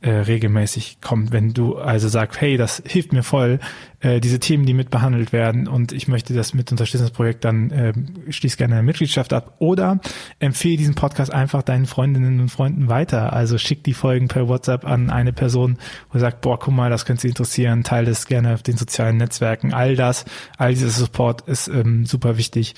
[0.02, 1.30] äh, regelmäßig kommt.
[1.32, 3.58] Wenn du also sagst, hey, das hilft mir voll,
[4.00, 7.44] äh, diese Themen, die mit behandelt werden und ich möchte das mit unterstützen, das Projekt,
[7.44, 7.92] dann äh,
[8.30, 10.00] schließ gerne eine Mitgliedschaft ab oder
[10.38, 13.32] empfehle diesen Podcast einfach deinen Freundinnen und Freunden weiter.
[13.34, 15.76] Also schick die Folgen per WhatsApp an eine Person,
[16.08, 18.78] wo du sagst, boah, guck mal, das könnte sie interessieren, teile es gerne auf den
[18.78, 19.74] sozialen Netzwerken.
[19.74, 20.24] All das,
[20.56, 22.74] all dieser Support ist ähm, super wichtig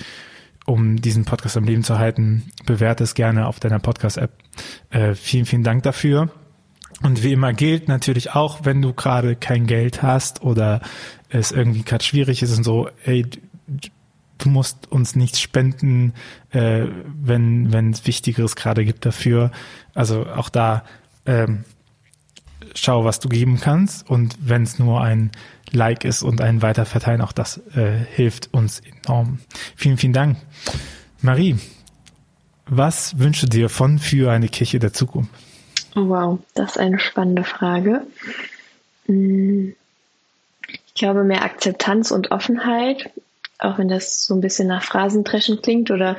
[0.64, 4.30] um diesen Podcast am Leben zu halten, bewerte es gerne auf deiner Podcast-App.
[4.90, 6.30] Äh, vielen, vielen Dank dafür.
[7.03, 10.80] Und wie immer gilt natürlich auch, wenn du gerade kein Geld hast oder
[11.28, 13.26] es irgendwie gerade schwierig ist und so, ey,
[14.38, 16.14] du musst uns nichts spenden,
[16.50, 16.86] äh,
[17.22, 19.50] wenn wenn es Wichtigeres gerade gibt dafür.
[19.94, 20.84] Also auch da
[21.26, 21.64] ähm,
[22.74, 25.30] schau, was du geben kannst und wenn es nur ein
[25.70, 29.38] Like ist und ein Weiterverteilen, auch das äh, hilft uns enorm.
[29.74, 30.36] Vielen, vielen Dank.
[31.22, 31.57] Marie,
[32.66, 35.30] was wünschst du dir von für eine Kirche der Zukunft?
[35.95, 38.07] Wow, das ist eine spannende Frage.
[39.07, 39.74] Hm,
[40.68, 43.11] ich glaube, mehr Akzeptanz und Offenheit,
[43.59, 46.16] auch wenn das so ein bisschen nach Phrasendreschen klingt oder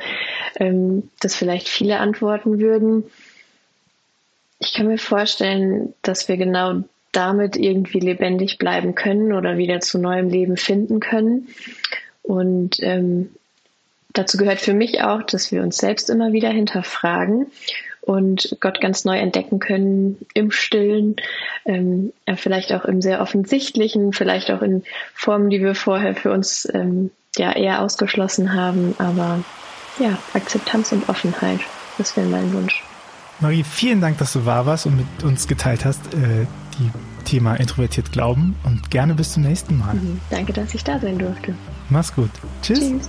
[0.56, 3.04] ähm, das vielleicht viele antworten würden.
[4.58, 9.98] Ich kann mir vorstellen, dass wir genau damit irgendwie lebendig bleiben können oder wieder zu
[9.98, 11.48] neuem Leben finden können.
[12.22, 13.34] Und ähm,
[14.12, 17.46] dazu gehört für mich auch, dass wir uns selbst immer wieder hinterfragen
[18.04, 21.16] und Gott ganz neu entdecken können im Stillen,
[21.64, 24.82] ähm, vielleicht auch im sehr offensichtlichen, vielleicht auch in
[25.14, 28.94] Formen, die wir vorher für uns ähm, ja eher ausgeschlossen haben.
[28.98, 29.42] Aber
[29.98, 31.60] ja, Akzeptanz und Offenheit,
[31.96, 32.82] das wäre mein Wunsch.
[33.40, 36.46] Marie, vielen Dank, dass du da warst und mit uns geteilt hast, äh,
[36.78, 36.90] die
[37.24, 39.94] Thema introvertiert glauben und gerne bis zum nächsten Mal.
[39.94, 41.54] Mhm, danke, dass ich da sein durfte.
[41.88, 42.30] Mach's gut.
[42.62, 42.80] Tschüss.
[42.80, 43.08] Tschüss.